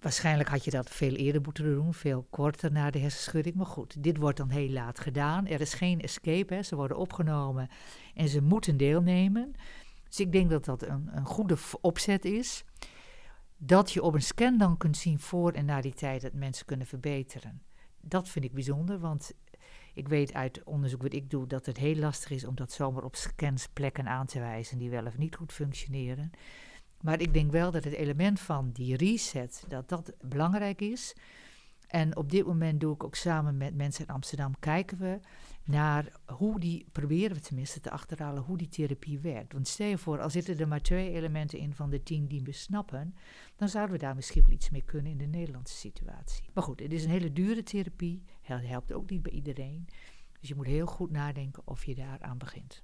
Waarschijnlijk 0.00 0.48
had 0.48 0.64
je 0.64 0.70
dat 0.70 0.90
veel 0.90 1.14
eerder 1.14 1.42
moeten 1.42 1.64
doen, 1.64 1.94
veel 1.94 2.26
korter 2.30 2.72
na 2.72 2.90
de 2.90 2.98
hersenschudding. 2.98 3.54
Maar 3.54 3.66
goed, 3.66 4.02
dit 4.02 4.16
wordt 4.16 4.36
dan 4.36 4.50
heel 4.50 4.68
laat 4.68 5.00
gedaan. 5.00 5.46
Er 5.46 5.60
is 5.60 5.74
geen 5.74 6.00
escape, 6.00 6.54
hè. 6.54 6.62
ze 6.62 6.76
worden 6.76 6.96
opgenomen 6.96 7.68
en 8.14 8.28
ze 8.28 8.42
moeten 8.42 8.76
deelnemen. 8.76 9.52
Dus 10.08 10.20
ik 10.20 10.32
denk 10.32 10.50
dat 10.50 10.64
dat 10.64 10.82
een, 10.82 11.08
een 11.12 11.24
goede 11.24 11.56
opzet 11.80 12.24
is. 12.24 12.64
Dat 13.56 13.92
je 13.92 14.02
op 14.02 14.14
een 14.14 14.22
scan 14.22 14.58
dan 14.58 14.76
kunt 14.76 14.96
zien 14.96 15.18
voor 15.18 15.52
en 15.52 15.64
na 15.64 15.80
die 15.80 15.94
tijd 15.94 16.22
dat 16.22 16.32
mensen 16.32 16.66
kunnen 16.66 16.86
verbeteren. 16.86 17.62
Dat 18.00 18.28
vind 18.28 18.44
ik 18.44 18.52
bijzonder, 18.52 18.98
want 18.98 19.32
ik 19.94 20.08
weet 20.08 20.34
uit 20.34 20.64
onderzoek 20.64 21.02
wat 21.02 21.12
ik 21.12 21.30
doe 21.30 21.46
dat 21.46 21.66
het 21.66 21.76
heel 21.76 21.96
lastig 21.96 22.30
is 22.30 22.44
om 22.44 22.54
dat 22.54 22.72
zomaar 22.72 23.04
op 23.04 23.16
scans 23.16 23.66
plekken 23.72 24.08
aan 24.08 24.26
te 24.26 24.38
wijzen 24.38 24.78
die 24.78 24.90
wel 24.90 25.06
of 25.06 25.18
niet 25.18 25.36
goed 25.36 25.52
functioneren. 25.52 26.30
Maar 27.00 27.20
ik 27.20 27.34
denk 27.34 27.50
wel 27.50 27.70
dat 27.70 27.84
het 27.84 27.92
element 27.92 28.40
van 28.40 28.70
die 28.72 28.96
reset, 28.96 29.64
dat 29.68 29.88
dat 29.88 30.14
belangrijk 30.20 30.80
is. 30.80 31.14
En 31.86 32.16
op 32.16 32.30
dit 32.30 32.46
moment 32.46 32.80
doe 32.80 32.94
ik 32.94 33.04
ook 33.04 33.14
samen 33.14 33.56
met 33.56 33.74
mensen 33.74 34.06
in 34.06 34.14
Amsterdam, 34.14 34.58
kijken 34.58 34.98
we 34.98 35.20
naar 35.64 36.12
hoe 36.26 36.60
die, 36.60 36.86
proberen 36.92 37.36
we 37.36 37.42
tenminste 37.42 37.80
te 37.80 37.90
achterhalen 37.90 38.42
hoe 38.42 38.56
die 38.56 38.68
therapie 38.68 39.18
werkt. 39.18 39.52
Want 39.52 39.68
stel 39.68 39.86
je 39.86 39.98
voor, 39.98 40.20
al 40.20 40.30
zitten 40.30 40.58
er 40.58 40.68
maar 40.68 40.80
twee 40.80 41.12
elementen 41.12 41.58
in 41.58 41.74
van 41.74 41.90
de 41.90 42.02
tien 42.02 42.26
die 42.26 42.42
we 42.42 42.52
snappen, 42.52 43.14
dan 43.56 43.68
zouden 43.68 43.94
we 43.94 44.02
daar 44.02 44.14
misschien 44.14 44.42
wel 44.42 44.52
iets 44.52 44.70
mee 44.70 44.82
kunnen 44.82 45.12
in 45.12 45.18
de 45.18 45.26
Nederlandse 45.26 45.76
situatie. 45.76 46.44
Maar 46.52 46.62
goed, 46.62 46.80
het 46.80 46.92
is 46.92 47.04
een 47.04 47.10
hele 47.10 47.32
dure 47.32 47.62
therapie, 47.62 48.22
het 48.40 48.66
helpt 48.66 48.92
ook 48.92 49.10
niet 49.10 49.22
bij 49.22 49.32
iedereen. 49.32 49.88
Dus 50.40 50.48
je 50.48 50.54
moet 50.54 50.66
heel 50.66 50.86
goed 50.86 51.10
nadenken 51.10 51.62
of 51.66 51.84
je 51.84 51.94
daar 51.94 52.20
aan 52.20 52.38
begint. 52.38 52.82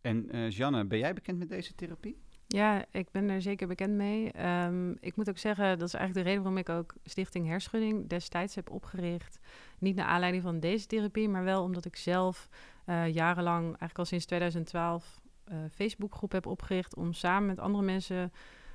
En 0.00 0.30
eh 0.30 0.50
Janne, 0.50 0.84
ben 0.84 0.98
jij 0.98 1.14
bekend 1.14 1.38
met 1.38 1.48
deze 1.48 1.74
therapie? 1.74 2.22
Ja, 2.52 2.84
ik 2.90 3.10
ben 3.10 3.28
er 3.28 3.42
zeker 3.42 3.66
bekend 3.66 3.94
mee. 3.94 4.32
Ehm, 4.32 4.90
ik 5.00 5.16
moet 5.16 5.28
ook 5.28 5.38
zeggen, 5.38 5.78
dat 5.78 5.88
is 5.88 5.94
eigenlijk 5.94 6.14
de 6.14 6.30
reden 6.30 6.42
waarom 6.42 6.58
ik 6.58 6.68
ook 6.68 6.94
Stichting 7.04 7.46
Herschudding 7.46 8.08
destijds 8.08 8.54
heb 8.54 8.70
opgericht. 8.70 9.38
Niet 9.78 9.96
naar 9.96 10.06
aanleiding 10.06 10.42
van 10.42 10.60
deze 10.60 10.86
therapie, 10.86 11.28
maar 11.28 11.44
wel 11.44 11.62
omdat 11.62 11.84
ik 11.84 11.96
zelf 11.96 12.48
eh, 12.84 13.14
jarenlang, 13.14 13.64
eigenlijk 13.64 13.98
al 13.98 14.04
sinds 14.04 14.24
2012, 14.26 15.20
eh 15.44 15.56
Facebookgroep 15.70 16.32
heb 16.32 16.46
opgericht 16.46 16.96
om 16.96 17.12
samen 17.12 17.46
met 17.46 17.58
andere 17.58 17.84
mensen 17.84 18.32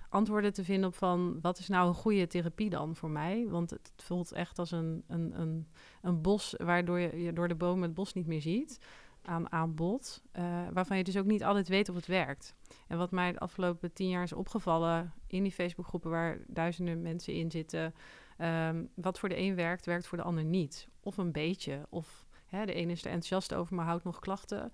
antwoorden 0.10 0.54
te 0.54 0.64
vinden 0.64 0.90
op 0.90 0.96
van 0.96 1.40
wat 1.42 1.60
is 1.60 1.68
nou 1.68 1.88
een 1.88 1.94
goede 1.94 2.28
therapie 2.28 2.70
dan 2.70 2.96
voor 2.96 3.10
mij? 3.10 3.46
Want 3.50 3.70
het 3.70 3.92
voelt 3.96 4.32
echt 4.32 4.60
als 4.60 4.72
een, 4.72 5.04
een, 5.08 5.40
een, 5.40 5.68
een 6.02 6.22
bos 6.22 6.56
waardoor 6.58 7.00
je, 7.00 7.22
je 7.22 7.34
door 7.34 7.48
de 7.48 7.56
bomen 7.56 7.84
het 7.84 7.94
bos 7.94 8.14
niet 8.14 8.28
meer 8.28 8.42
ziet 8.42 8.80
aan 9.28 9.52
aanbod, 9.52 10.22
eh, 10.32 10.44
waarvan 10.74 10.98
je 10.98 11.04
dus 11.04 11.18
ook 11.18 11.26
niet 11.26 11.44
altijd 11.44 11.68
weet 11.68 11.90
of 11.90 11.96
het 11.96 12.06
werkt. 12.06 12.56
En 12.88 12.98
wat 12.98 13.12
mij 13.12 13.32
de 13.32 13.40
afgelopen 13.40 13.94
tien 13.94 14.10
jaar 14.10 14.24
is 14.24 14.34
opgevallen 14.34 15.14
in 15.28 15.44
die 15.44 15.52
Facebookgroepen 15.52 16.12
waar 16.12 16.38
duizenden 16.48 17.02
mensen 17.02 17.34
in 17.34 17.52
zitten, 17.52 17.94
ehm, 18.38 18.86
wat 18.94 19.20
voor 19.20 19.30
de 19.30 19.38
een 19.38 19.56
werkt, 19.56 19.86
werkt 19.86 20.08
voor 20.08 20.18
de 20.18 20.24
ander 20.24 20.44
niet. 20.44 20.88
Of 21.00 21.18
een 21.18 21.32
beetje. 21.32 21.86
Of 21.90 22.26
hè, 22.46 22.66
de 22.66 22.74
ene 22.74 22.92
is 22.92 23.02
er 23.02 23.12
enthousiast 23.12 23.54
over, 23.54 23.76
maar 23.76 23.86
houdt 23.86 24.04
nog 24.04 24.20
klachten. 24.20 24.72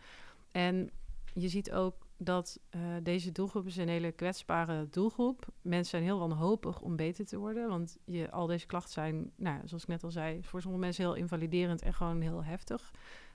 En 0.51 0.89
je 1.33 1.49
ziet 1.49 1.71
ook 1.71 1.95
dat 2.17 2.59
eh, 2.69 2.81
deze 3.03 3.31
doelgroep 3.31 3.65
is 3.65 3.77
een 3.77 3.87
hele 3.87 4.11
kwetsbare 4.11 4.89
doelgroep. 4.89 5.47
Mensen 5.61 5.89
zijn 5.89 6.03
heel 6.03 6.19
wanhopig 6.19 6.81
om 6.81 6.95
beter 6.95 7.25
te 7.25 7.37
worden, 7.37 7.69
want 7.69 7.97
je, 8.05 8.31
al 8.31 8.47
deze 8.47 8.65
klachten 8.65 8.93
zijn, 8.93 9.31
nou, 9.35 9.67
zoals 9.67 9.83
ik 9.83 9.89
net 9.89 10.03
al 10.03 10.11
zei, 10.11 10.43
voor 10.43 10.61
sommige 10.61 10.83
mensen 10.83 11.03
heel 11.03 11.13
invaliderend 11.13 11.81
en 11.81 11.93
gewoon 11.93 12.21
heel 12.21 12.43
heftig. 12.43 12.91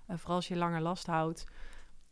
Vooral 0.09 0.37
als 0.37 0.49
je 0.49 0.57
langer 0.57 0.81
last 0.81 1.07
houdt, 1.07 1.45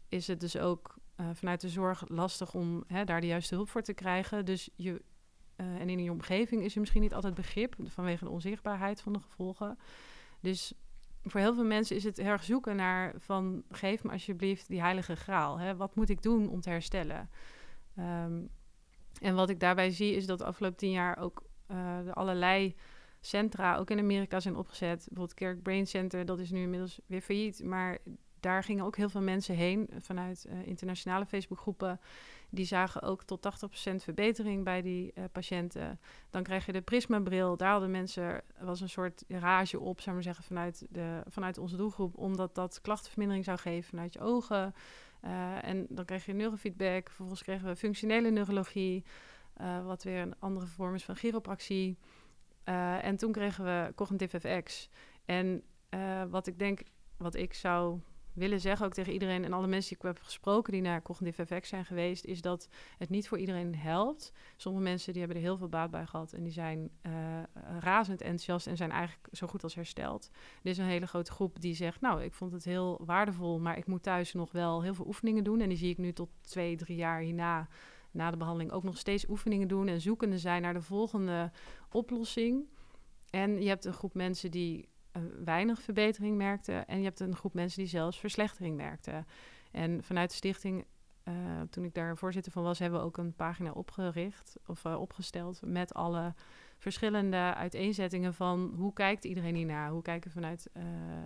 is 0.09 0.27
het 0.27 0.41
dus 0.41 0.59
ook 0.59 0.95
uh, 1.17 1.27
vanuit 1.33 1.61
de 1.61 1.69
zorg 1.69 2.05
lastig 2.09 2.55
om 2.55 2.85
hè, 2.87 3.05
daar 3.05 3.21
de 3.21 3.27
juiste 3.27 3.55
hulp 3.55 3.69
voor 3.69 3.83
te 3.83 3.95
krijgen. 3.95 4.45
Dus 4.45 4.69
je, 4.75 5.03
uh, 5.57 5.81
en 5.81 5.89
in 5.89 6.03
je 6.03 6.11
omgeving 6.11 6.63
is 6.63 6.75
er 6.75 6.81
misschien 6.81 7.03
niet 7.03 7.15
altijd 7.15 7.35
begrip 7.35 7.75
vanwege 7.85 8.25
de 8.25 8.31
onzichtbaarheid 8.31 9.01
van 9.01 9.13
de 9.13 9.21
gevolgen. 9.21 9.79
Dus 10.41 10.73
voor 11.23 11.41
heel 11.41 11.55
veel 11.55 11.65
mensen 11.65 11.97
is 11.97 12.05
het 12.05 12.19
erg 12.19 12.45
zoeken 12.45 12.77
naar 12.77 13.15
van 13.19 13.63
geef 13.71 14.05
me 14.05 14.11
alsjeblieft 14.11 14.69
die 14.69 14.81
heilige 14.81 15.17
graal. 15.17 15.59
Hè? 15.59 15.77
Wat 15.77 15.95
moet 15.95 16.09
ik 16.09 16.23
doen 16.23 16.49
om 16.49 16.61
te 16.61 16.71
herstellen? 16.71 17.31
Um, 17.99 18.49
en 19.21 19.35
wat 19.35 19.51
ik 19.51 19.61
daarbij 19.61 19.91
zie 19.91 20.15
is 20.15 20.27
dat 20.27 20.39
de 20.39 20.45
afgelopen 20.45 20.79
tien 20.79 20.91
jaar 20.91 21.19
ook 21.19 21.43
de 22.05 22.13
allerlei 22.13 22.77
centra, 23.27 23.77
ook 23.77 23.91
in 23.91 23.99
Amerika, 23.99 24.41
zijn 24.41 24.57
opgezet. 24.57 24.97
Bijvoorbeeld 24.97 25.35
Kerk 25.35 25.63
Brain 25.63 25.87
Center, 25.87 26.25
dat 26.25 26.39
is 26.39 26.51
nu 26.51 26.63
inmiddels 26.63 27.01
weer 27.07 27.21
failliet. 27.21 27.65
Maar 27.65 27.99
daar 28.41 28.65
gingen 28.65 28.85
ook 28.85 28.97
heel 28.97 29.09
veel 29.09 29.21
mensen 29.21 29.55
heen 29.55 29.89
vanuit 29.99 30.47
uh, 30.49 30.67
internationale 30.67 31.27
Facebookgroepen. 31.27 32.01
Die 32.51 32.65
zagen 32.65 33.03
ook 33.03 33.23
tot 33.23 33.49
80% 33.91 33.95
verbetering 33.95 34.65
bij 34.65 34.83
die 34.83 35.13
uh, 35.15 35.25
patiënten. 35.33 36.01
Dan 36.31 36.43
krijg 36.43 36.67
je 36.67 36.73
de 36.73 36.81
Prisma-bril. 36.81 37.57
Daar 37.57 37.71
hadden 37.71 37.91
mensen, 37.91 38.43
was 38.61 38.81
een 38.81 38.89
soort 38.89 39.25
rage 39.29 39.81
op, 39.81 40.01
zou 40.01 40.15
maar 40.15 40.25
zeggen, 40.25 40.45
vanuit, 40.45 40.87
de, 40.91 41.23
vanuit 41.29 41.59
onze 41.59 41.77
doelgroep. 41.77 42.19
Omdat 42.19 42.55
dat 42.55 42.81
klachtenvermindering 42.81 43.45
zou 43.45 43.59
geven 43.59 43.89
vanuit 43.89 44.13
je 44.13 44.21
ogen. 44.21 44.75
Uh, 45.25 45.65
en 45.65 45.87
dan 45.89 46.05
krijg 46.05 46.27
je 46.27 46.33
neurofeedback. 46.33 47.07
Vervolgens 47.07 47.43
kregen 47.43 47.69
we 47.69 47.77
functionele 47.77 48.31
neurologie. 48.31 49.05
Wat 49.85 50.03
weer 50.03 50.21
een 50.21 50.35
andere 50.39 50.67
vorm 50.67 50.95
is 50.95 51.05
van 51.05 51.17
chiropractie. 51.17 51.99
Uh, 52.69 53.05
en 53.05 53.17
toen 53.17 53.33
kregen 53.33 53.65
we 53.65 53.93
Cognitive 53.95 54.41
FX. 54.41 54.89
En 55.25 55.63
wat 56.31 56.47
ik 56.47 56.59
denk, 56.59 56.83
wat 57.17 57.35
ik 57.35 57.55
zou 57.55 58.01
willen 58.37 58.61
zeggen, 58.61 58.87
ook 58.87 58.93
tegen 58.93 59.13
iedereen 59.13 59.45
en 59.45 59.53
alle 59.53 59.67
mensen 59.67 59.89
die 59.89 59.99
ik 59.99 60.15
heb 60.15 60.25
gesproken 60.25 60.73
die 60.73 60.83
naar 60.83 61.03
cognitief 61.03 61.39
effect 61.39 61.67
zijn 61.67 61.85
geweest, 61.85 62.25
is 62.25 62.41
dat 62.41 62.69
het 62.99 63.11
niet 63.11 63.29
voor 63.29 63.39
iedereen 63.39 63.75
helpt. 63.75 64.33
Sommige 64.57 64.85
mensen 64.85 65.13
die 65.13 65.23
hebben 65.23 65.41
er 65.41 65.47
heel 65.47 65.57
veel 65.57 65.69
baat 65.69 65.91
bij 65.91 66.07
gehad 66.07 66.33
en 66.33 66.43
die 66.43 66.53
zijn 66.53 66.91
uh, 67.03 67.13
razend 67.81 68.21
enthousiast 68.21 68.67
en 68.67 68.77
zijn 68.77 68.91
eigenlijk 68.91 69.29
zo 69.33 69.47
goed 69.47 69.63
als 69.63 69.75
hersteld. 69.75 70.31
Er 70.63 70.71
is 70.71 70.79
een 70.79 70.85
hele 70.85 71.07
grote 71.07 71.33
groep 71.33 71.61
die 71.61 71.75
zegt, 71.75 72.01
nou, 72.01 72.23
ik 72.23 72.35
vond 72.35 72.53
het 72.53 72.65
heel 72.65 73.01
waardevol, 73.05 73.61
maar 73.61 73.79
ik 73.79 73.87
moet 73.87 74.03
thuis 74.03 74.33
nog 74.33 74.53
wel 74.53 74.83
heel 74.83 74.95
veel 74.95 75.07
oefeningen 75.07 75.45
doen. 75.45 75.61
En 75.61 75.69
die 75.69 75.79
zie 75.79 75.91
ik 75.91 75.99
nu 75.99 76.13
tot 76.13 76.29
twee, 76.41 76.77
drie 76.77 76.97
jaar 76.97 77.21
hierna, 77.21 77.69
na 78.17 78.31
de 78.31 78.37
behandeling, 78.37 78.73
ook 78.73 78.83
nog 78.83 78.99
steeds 78.99 79.29
oefeningen 79.29 79.69
doen 79.69 79.89
en 79.89 80.01
zoekende 80.01 80.39
zijn 80.39 80.63
naar 80.63 80.75
de 80.75 80.83
volgende 80.83 81.51
oplossing. 81.91 82.69
En 83.31 83.63
je 83.63 83.69
hebt 83.69 83.85
een 83.85 83.93
groep 83.93 84.15
mensen 84.15 84.51
die 84.51 84.89
weinig 85.45 85.83
verbetering 85.83 86.37
merkte. 86.37 86.73
En 86.73 86.99
je 86.99 87.05
hebt 87.05 87.21
een 87.21 87.37
groep 87.37 87.55
mensen 87.55 87.79
die 87.79 87.89
zelfs 87.89 88.19
verslechtering 88.19 88.77
merkten. 88.77 89.27
En 89.71 90.03
vanuit 90.03 90.31
de 90.31 90.37
stichting, 90.37 90.85
uh, 91.25 91.35
toen 91.71 91.85
ik 91.85 91.95
daar 91.95 92.17
voorzitter 92.17 92.53
van 92.53 92.63
was, 92.63 92.79
hebben 92.79 93.01
we 93.01 93.07
ook 93.07 93.17
een 93.17 93.35
pagina 93.35 93.71
opgericht 93.71 94.57
of 94.67 94.85
uh, 94.85 95.01
opgesteld 95.01 95.61
met 95.65 95.95
alle 95.95 96.35
verschillende 96.79 97.55
uiteenzettingen 97.55 98.35
van 98.35 98.73
hoe 98.77 98.93
kijkt 98.93 99.25
iedereen 99.25 99.55
hiernaar? 99.55 99.91
Hoe 99.91 100.03
kijken 100.03 100.31
vanuit 100.31 100.71
uh, 100.77 100.83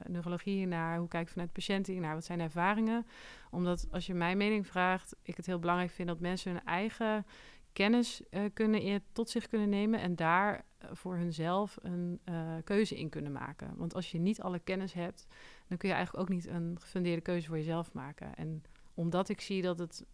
neurologie 0.08 0.56
hiernaar? 0.56 0.98
Hoe 0.98 1.08
kijken 1.08 1.32
vanuit 1.32 1.52
patiënten 1.52 1.92
hiernaar? 1.92 2.14
Wat 2.14 2.24
zijn 2.24 2.40
ervaringen? 2.40 3.06
Omdat 3.50 3.86
als 3.90 4.06
je 4.06 4.14
mijn 4.14 4.36
mening 4.36 4.66
vraagt, 4.66 5.16
ik 5.22 5.36
het 5.36 5.46
heel 5.46 5.58
belangrijk 5.58 5.90
vind 5.90 6.08
dat 6.08 6.20
mensen 6.20 6.52
hun 6.52 6.64
eigen 6.64 7.26
kennis 7.72 8.22
uh, 8.30 8.44
kunnen 8.52 9.02
tot 9.12 9.30
zich 9.30 9.48
kunnen 9.48 9.68
nemen 9.68 10.00
en 10.00 10.16
daar 10.16 10.64
eh, 10.78 10.88
voor 10.92 11.16
hunzelf 11.16 11.78
een 11.82 12.20
keuze 12.64 12.98
in 12.98 13.08
kunnen 13.08 13.32
maken. 13.32 13.74
Want 13.76 13.94
als 13.94 14.10
je 14.10 14.18
niet 14.18 14.40
alle 14.40 14.58
kennis 14.58 14.92
hebt, 14.92 15.26
dan 15.68 15.78
kun 15.78 15.88
je 15.88 15.94
eigenlijk 15.94 16.24
ook 16.24 16.34
niet 16.34 16.46
een 16.46 16.76
gefundeerde 16.80 17.22
keuze 17.22 17.46
voor 17.46 17.56
jezelf 17.56 17.92
maken. 17.92 18.34
En 18.34 18.62
omdat 18.94 19.28
ik 19.28 19.40
zie 19.40 19.62
dat 19.62 19.78
het 19.78 20.04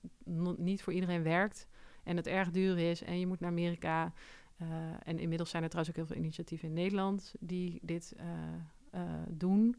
niet 0.56 0.82
voor 0.82 0.92
iedereen 0.92 1.22
werkt 1.22 1.68
en 2.02 2.16
het 2.16 2.26
erg 2.26 2.50
duur 2.50 2.78
is 2.78 3.02
en 3.02 3.18
je 3.18 3.26
moet 3.26 3.40
naar 3.40 3.50
Amerika. 3.50 4.12
Uh, 4.62 4.68
en 5.02 5.18
inmiddels 5.18 5.50
zijn 5.50 5.62
er 5.62 5.68
trouwens 5.68 5.96
ook 5.96 6.04
heel 6.04 6.14
veel 6.14 6.24
initiatieven 6.24 6.68
in 6.68 6.74
Nederland 6.74 7.34
die 7.40 7.78
dit 7.82 8.16
doen. 9.28 9.76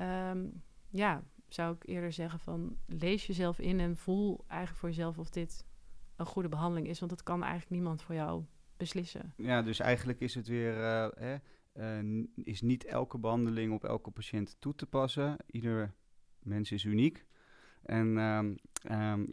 Um, 0.00 0.62
ja, 0.88 1.22
zou 1.48 1.74
ik 1.74 1.86
eerder 1.86 2.12
zeggen 2.12 2.38
van 2.38 2.76
lees 2.86 3.26
jezelf 3.26 3.58
in 3.58 3.80
en 3.80 3.96
voel 3.96 4.44
eigenlijk 4.48 4.80
voor 4.80 4.88
jezelf 4.88 5.18
of 5.18 5.30
dit 5.30 5.66
een 6.16 6.26
goede 6.26 6.48
behandeling 6.48 6.88
is. 6.88 6.98
Want 6.98 7.10
dat 7.10 7.22
kan 7.22 7.42
eigenlijk 7.42 7.70
niemand 7.70 8.02
voor 8.02 8.14
jou 8.14 8.44
beslissen. 8.76 9.32
Ja, 9.36 9.62
dus 9.62 9.78
eigenlijk 9.78 10.20
is 10.20 10.34
het 10.34 10.46
weer. 10.46 10.74
Hè, 11.16 11.36
is 12.34 12.60
niet 12.60 12.84
elke 12.84 13.18
behandeling 13.18 13.72
op 13.72 13.84
elke 13.84 14.10
patiënt 14.10 14.56
toe 14.58 14.74
te 14.74 14.86
passen. 14.86 15.36
Ieder 15.46 15.94
mens 16.38 16.72
is 16.72 16.84
uniek. 16.84 17.24
En 17.84 18.16
um, 18.90 19.26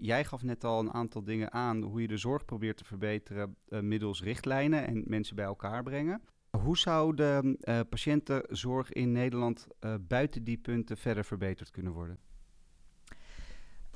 jij 0.00 0.24
gaf 0.24 0.42
net 0.42 0.64
al 0.64 0.80
een 0.80 0.92
aantal 0.92 1.24
dingen 1.24 1.52
aan 1.52 1.82
hoe 1.82 2.00
je 2.00 2.08
de 2.08 2.16
zorg 2.16 2.44
probeert 2.44 2.76
te 2.76 2.84
verbeteren 2.84 3.56
uh, 3.68 3.80
middels 3.80 4.22
richtlijnen 4.22 4.86
en 4.86 5.04
mensen 5.06 5.36
bij 5.36 5.44
elkaar 5.44 5.82
brengen. 5.82 6.22
Hoe 6.50 6.78
zou 6.78 7.14
de 7.14 7.56
patiëntenzorg 7.88 8.92
in 8.92 9.12
Nederland 9.12 9.66
buiten 10.00 10.44
die 10.44 10.58
punten 10.58 10.96
verder 10.96 11.24
verbeterd 11.24 11.70
kunnen 11.70 11.92
worden? 11.92 12.18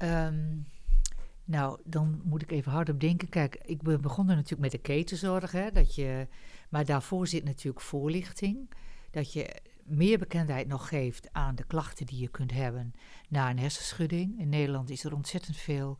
Um, 0.02 0.66
nou, 1.44 1.80
dan 1.84 2.20
moet 2.24 2.42
ik 2.42 2.50
even 2.50 2.72
hard 2.72 2.88
op 2.88 3.00
denken. 3.00 3.28
Kijk, 3.28 3.56
ik 3.64 3.82
ben 3.82 4.00
begonnen 4.00 4.36
natuurlijk 4.36 4.62
met 4.62 4.70
de 4.70 4.78
ketenzorg. 4.78 5.52
Hè, 5.52 5.70
dat 5.70 5.94
je, 5.94 6.28
maar 6.70 6.84
daarvoor 6.84 7.26
zit 7.26 7.44
natuurlijk 7.44 7.84
voorlichting. 7.84 8.70
Dat 9.10 9.32
je 9.32 9.60
meer 9.92 10.18
bekendheid 10.18 10.68
nog 10.68 10.88
geeft 10.88 11.28
aan 11.32 11.54
de 11.54 11.64
klachten 11.64 12.06
die 12.06 12.20
je 12.20 12.28
kunt 12.28 12.52
hebben 12.52 12.94
na 13.28 13.50
een 13.50 13.58
hersenschudding. 13.58 14.38
In 14.38 14.48
Nederland 14.48 14.90
is 14.90 15.04
er 15.04 15.14
ontzettend 15.14 15.56
veel 15.56 15.98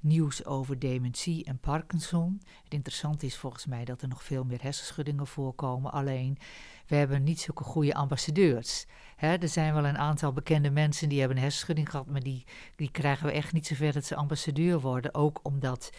nieuws 0.00 0.44
over 0.44 0.78
dementie 0.78 1.44
en 1.44 1.58
Parkinson. 1.58 2.40
Het 2.64 2.72
interessante 2.72 3.26
is 3.26 3.36
volgens 3.36 3.66
mij 3.66 3.84
dat 3.84 4.02
er 4.02 4.08
nog 4.08 4.24
veel 4.24 4.44
meer 4.44 4.62
hersenschuddingen 4.62 5.26
voorkomen. 5.26 5.92
Alleen, 5.92 6.38
we 6.86 6.96
hebben 6.96 7.22
niet 7.22 7.40
zulke 7.40 7.64
goede 7.64 7.94
ambassadeurs. 7.94 8.86
Er 9.16 9.48
zijn 9.48 9.74
wel 9.74 9.86
een 9.86 9.98
aantal 9.98 10.32
bekende 10.32 10.70
mensen 10.70 11.08
die 11.08 11.18
hebben 11.18 11.36
een 11.36 11.42
hersenschudding 11.42 11.90
gehad, 11.90 12.06
maar 12.06 12.22
die, 12.22 12.44
die 12.76 12.90
krijgen 12.90 13.26
we 13.26 13.32
echt 13.32 13.52
niet 13.52 13.66
zover 13.66 13.92
dat 13.92 14.04
ze 14.04 14.16
ambassadeur 14.16 14.80
worden. 14.80 15.14
Ook 15.14 15.40
omdat 15.42 15.90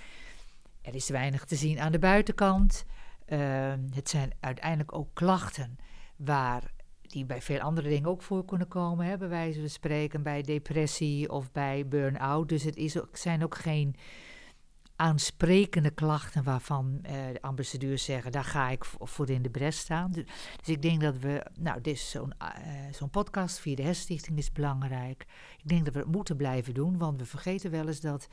er 0.82 0.96
is 0.96 1.10
weinig 1.10 1.46
te 1.46 1.56
zien 1.56 1.80
aan 1.80 1.92
de 1.92 2.00
buitenkant. 2.00 2.86
Uh, 3.28 3.74
het 3.94 4.10
zijn 4.10 4.32
uiteindelijk 4.40 4.96
ook 4.96 5.10
klachten 5.14 5.78
waar 6.16 6.72
die 7.12 7.26
bij 7.26 7.42
veel 7.42 7.60
andere 7.60 7.90
dingen 7.90 8.10
ook 8.10 8.22
voor 8.22 8.46
kunnen 8.46 8.68
komen, 8.68 9.06
hè, 9.06 9.18
bij 9.18 9.30
wijze 9.30 9.60
van 9.60 9.70
spreken, 9.70 10.24
bij 10.24 10.42
depressie 10.42 11.32
of 11.32 11.52
bij 11.52 11.88
burn-out. 11.88 12.50
Dus 12.50 12.64
het 12.64 12.76
is 12.76 12.98
zijn 13.14 13.44
ook 13.44 13.58
geen 13.58 13.96
aansprekende 14.96 15.90
klachten 15.90 16.44
waarvan 16.44 17.00
uh, 17.04 17.12
de 17.32 17.42
ambassadeurs 17.42 18.04
zeggen, 18.04 18.32
daar 18.32 18.44
ga 18.44 18.70
ik 18.70 18.86
voor 18.86 19.30
in 19.30 19.42
de 19.42 19.50
bres 19.50 19.78
staan. 19.78 20.12
Dus, 20.12 20.24
dus 20.58 20.68
ik 20.76 20.82
denk 20.82 21.02
dat 21.02 21.18
we, 21.18 21.46
nou, 21.60 21.82
dit 21.82 22.00
zo'n 22.00 22.34
uh, 22.42 22.48
zo'n 22.92 23.10
podcast 23.10 23.60
via 23.60 23.76
de 23.76 23.82
Hersenstichting 23.82 24.38
is 24.38 24.52
belangrijk. 24.52 25.26
Ik 25.58 25.68
denk 25.70 25.86
dat 25.86 25.94
we 25.94 26.00
het 26.00 26.12
moeten 26.12 26.38
blijven 26.38 26.74
doen, 26.74 26.98
want 26.98 27.20
we 27.20 27.26
vergeten 27.26 27.72
wel 27.72 27.88
eens 27.88 28.02
dat 28.02 28.28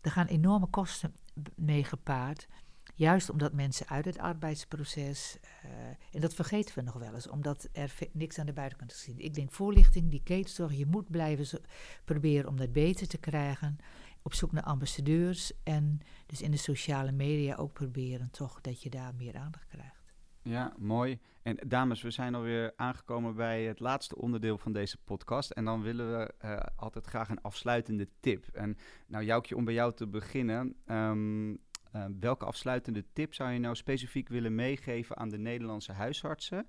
er 0.00 0.10
gaan 0.10 0.26
enorme 0.26 0.66
kosten 0.66 1.14
mee 1.54 1.84
gepaard. 1.84 2.48
Juist 2.94 3.30
omdat 3.30 3.52
mensen 3.52 3.88
uit 3.88 4.04
het 4.04 4.18
arbeidsproces, 4.18 5.38
uh, 5.64 5.70
en 6.12 6.20
dat 6.20 6.34
vergeten 6.34 6.74
we 6.74 6.82
nog 6.82 6.94
wel 6.94 7.14
eens, 7.14 7.28
omdat 7.28 7.68
er 7.72 7.94
niks 8.12 8.38
aan 8.38 8.46
de 8.46 8.52
buitenkant 8.52 8.90
is. 8.92 9.08
Ik 9.16 9.34
denk 9.34 9.52
voorlichting, 9.52 10.10
die 10.10 10.22
ketenzorg, 10.22 10.72
je 10.74 10.86
moet 10.86 11.10
blijven 11.10 11.60
proberen 12.04 12.48
om 12.48 12.56
dat 12.56 12.72
beter 12.72 13.08
te 13.08 13.18
krijgen 13.18 13.78
op 14.22 14.34
zoek 14.34 14.52
naar 14.52 14.62
ambassadeurs 14.62 15.52
en 15.62 16.00
dus 16.26 16.42
in 16.42 16.50
de 16.50 16.56
sociale 16.56 17.12
media 17.12 17.54
ook 17.54 17.72
proberen 17.72 18.30
toch 18.30 18.60
dat 18.60 18.82
je 18.82 18.90
daar 18.90 19.14
meer 19.14 19.36
aandacht 19.36 19.66
krijgt. 19.66 20.02
Ja, 20.42 20.72
mooi. 20.78 21.18
En 21.42 21.58
dames, 21.66 22.02
we 22.02 22.10
zijn 22.10 22.34
alweer 22.34 22.72
aangekomen 22.76 23.34
bij 23.34 23.62
het 23.62 23.80
laatste 23.80 24.16
onderdeel 24.16 24.58
van 24.58 24.72
deze 24.72 24.96
podcast. 25.04 25.50
En 25.50 25.64
dan 25.64 25.82
willen 25.82 26.18
we 26.18 26.34
uh, 26.44 26.60
altijd 26.76 27.06
graag 27.06 27.28
een 27.28 27.40
afsluitende 27.40 28.08
tip. 28.20 28.46
En 28.52 28.76
nou, 29.06 29.24
Joukje, 29.24 29.56
om 29.56 29.64
bij 29.64 29.74
jou 29.74 29.92
te 29.94 30.06
beginnen. 30.06 30.76
Um, 30.86 31.60
uh, 31.92 32.04
welke 32.20 32.44
afsluitende 32.44 33.04
tip 33.12 33.34
zou 33.34 33.50
je 33.50 33.58
nou 33.58 33.74
specifiek 33.74 34.28
willen 34.28 34.54
meegeven 34.54 35.16
aan 35.16 35.28
de 35.28 35.38
Nederlandse 35.38 35.92
huisartsen 35.92 36.66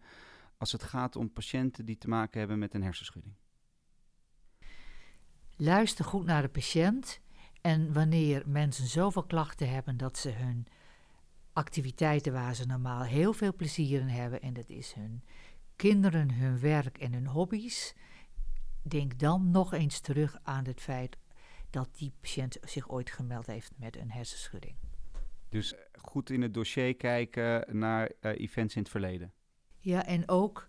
als 0.58 0.72
het 0.72 0.84
gaat 0.84 1.16
om 1.16 1.34
patiënten 1.34 1.86
die 1.86 1.98
te 1.98 2.08
maken 2.08 2.40
hebben 2.40 2.60
met 2.60 2.74
een 2.74 2.84
hersenschudding? 2.84 3.36
Luister 5.56 6.06
goed 6.06 6.26
naar 6.26 6.42
de 6.42 6.50
patiënt 6.50 7.22
en 7.62 7.94
wanneer 7.94 8.44
mensen 8.46 8.88
zoveel 8.88 9.24
klachten 9.24 9.70
hebben 9.70 9.98
dat 9.98 10.18
ze 10.18 10.30
hun 10.30 10.68
activiteiten 11.54 12.34
waar 12.34 12.56
ze 12.56 12.66
normaal 12.66 13.04
heel 13.04 13.34
veel 13.34 13.56
plezier 13.56 14.00
in 14.00 14.08
hebben, 14.08 14.42
en 14.42 14.54
dat 14.54 14.70
is 14.70 14.94
hun 14.94 15.24
kinderen, 15.76 16.32
hun 16.32 16.60
werk 16.60 16.98
en 16.98 17.14
hun 17.14 17.28
hobby's, 17.28 17.94
denk 18.82 19.20
dan 19.20 19.52
nog 19.52 19.74
eens 19.74 20.00
terug 20.00 20.38
aan 20.44 20.66
het 20.66 20.82
feit 20.82 21.18
dat 21.70 21.90
die 21.98 22.14
patiënt 22.22 22.58
zich 22.62 22.90
ooit 22.90 23.12
gemeld 23.12 23.46
heeft 23.46 23.72
met 23.76 23.98
een 23.98 24.12
hersenschudding. 24.12 24.76
Dus 25.54 25.74
goed 26.02 26.30
in 26.30 26.42
het 26.42 26.54
dossier 26.54 26.96
kijken 26.96 27.78
naar 27.78 28.12
uh, 28.22 28.40
events 28.40 28.76
in 28.76 28.82
het 28.82 28.92
verleden. 28.92 29.34
Ja, 29.80 30.06
en 30.06 30.30
ook 30.30 30.68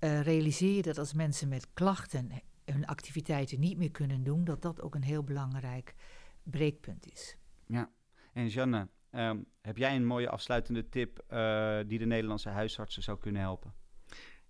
uh, 0.00 0.20
realiseer 0.20 0.76
je 0.76 0.82
dat 0.82 0.98
als 0.98 1.12
mensen 1.12 1.48
met 1.48 1.72
klachten 1.72 2.30
hun 2.64 2.86
activiteiten 2.86 3.60
niet 3.60 3.78
meer 3.78 3.90
kunnen 3.90 4.22
doen, 4.22 4.44
dat 4.44 4.62
dat 4.62 4.80
ook 4.80 4.94
een 4.94 5.02
heel 5.02 5.24
belangrijk 5.24 5.94
breekpunt 6.42 7.06
is. 7.06 7.36
Ja, 7.66 7.90
en 8.32 8.48
Janne, 8.48 8.88
um, 9.10 9.46
heb 9.60 9.76
jij 9.76 9.96
een 9.96 10.06
mooie 10.06 10.28
afsluitende 10.28 10.88
tip 10.88 11.24
uh, 11.30 11.78
die 11.86 11.98
de 11.98 12.06
Nederlandse 12.06 12.48
huisartsen 12.48 13.02
zou 13.02 13.18
kunnen 13.18 13.42
helpen? 13.42 13.74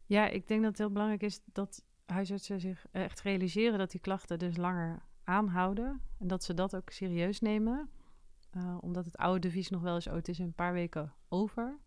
Ja, 0.06 0.28
ik 0.28 0.48
denk 0.48 0.60
dat 0.60 0.70
het 0.70 0.78
heel 0.78 0.92
belangrijk 0.92 1.22
is 1.22 1.40
dat 1.52 1.84
huisartsen 2.06 2.60
zich 2.60 2.86
echt 2.92 3.20
realiseren 3.20 3.78
dat 3.78 3.90
die 3.90 4.00
klachten 4.00 4.38
dus 4.38 4.56
langer 4.56 5.02
aanhouden 5.24 6.00
en 6.18 6.26
dat 6.26 6.44
ze 6.44 6.54
dat 6.54 6.76
ook 6.76 6.90
serieus 6.90 7.40
nemen. 7.40 7.90
Uh, 8.56 8.78
omdat 8.80 9.04
het 9.04 9.16
oude 9.16 9.38
devies 9.38 9.70
nog 9.70 9.82
wel 9.82 9.94
eens, 9.94 10.06
oh, 10.06 10.14
het 10.14 10.28
is 10.28 10.38
een 10.38 10.54
paar 10.54 10.72
weken 10.72 11.12
over. 11.28 11.78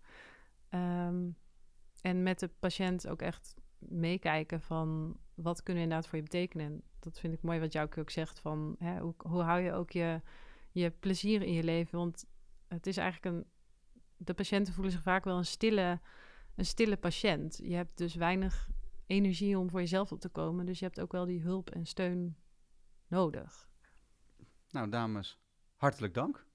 Um, 0.69 1.37
en 2.01 2.23
met 2.23 2.39
de 2.39 2.47
patiënt 2.59 3.07
ook 3.07 3.21
echt 3.21 3.55
meekijken 3.79 4.61
van 4.61 5.17
wat 5.33 5.63
kunnen 5.63 5.83
we 5.83 5.89
inderdaad 5.89 6.09
voor 6.09 6.17
je 6.17 6.23
betekenen. 6.23 6.81
Dat 6.99 7.19
vind 7.19 7.33
ik 7.33 7.41
mooi 7.41 7.59
wat 7.59 7.73
jou 7.73 7.89
ook 7.97 8.09
zegt 8.09 8.39
van 8.39 8.75
hè, 8.79 8.99
hoe, 8.99 9.13
hoe 9.17 9.41
hou 9.41 9.61
je 9.61 9.73
ook 9.73 9.91
je, 9.91 10.21
je 10.71 10.91
plezier 10.91 11.41
in 11.41 11.53
je 11.53 11.63
leven. 11.63 11.97
Want 11.97 12.25
het 12.67 12.87
is 12.87 12.97
eigenlijk 12.97 13.35
een. 13.35 13.45
De 14.19 14.33
patiënten 14.33 14.73
voelen 14.73 14.91
zich 14.91 15.01
vaak 15.01 15.23
wel 15.23 15.37
een 15.37 15.45
stille, 15.45 15.99
een 16.55 16.65
stille 16.65 16.97
patiënt. 16.97 17.59
Je 17.63 17.75
hebt 17.75 17.97
dus 17.97 18.15
weinig 18.15 18.69
energie 19.05 19.57
om 19.57 19.69
voor 19.69 19.79
jezelf 19.79 20.11
op 20.11 20.19
te 20.19 20.29
komen. 20.29 20.65
Dus 20.65 20.79
je 20.79 20.85
hebt 20.85 20.99
ook 20.99 21.11
wel 21.11 21.25
die 21.25 21.41
hulp 21.41 21.69
en 21.69 21.85
steun 21.85 22.37
nodig. 23.07 23.69
Nou, 24.69 24.89
dames, 24.89 25.39
hartelijk 25.75 26.13
dank. 26.13 26.46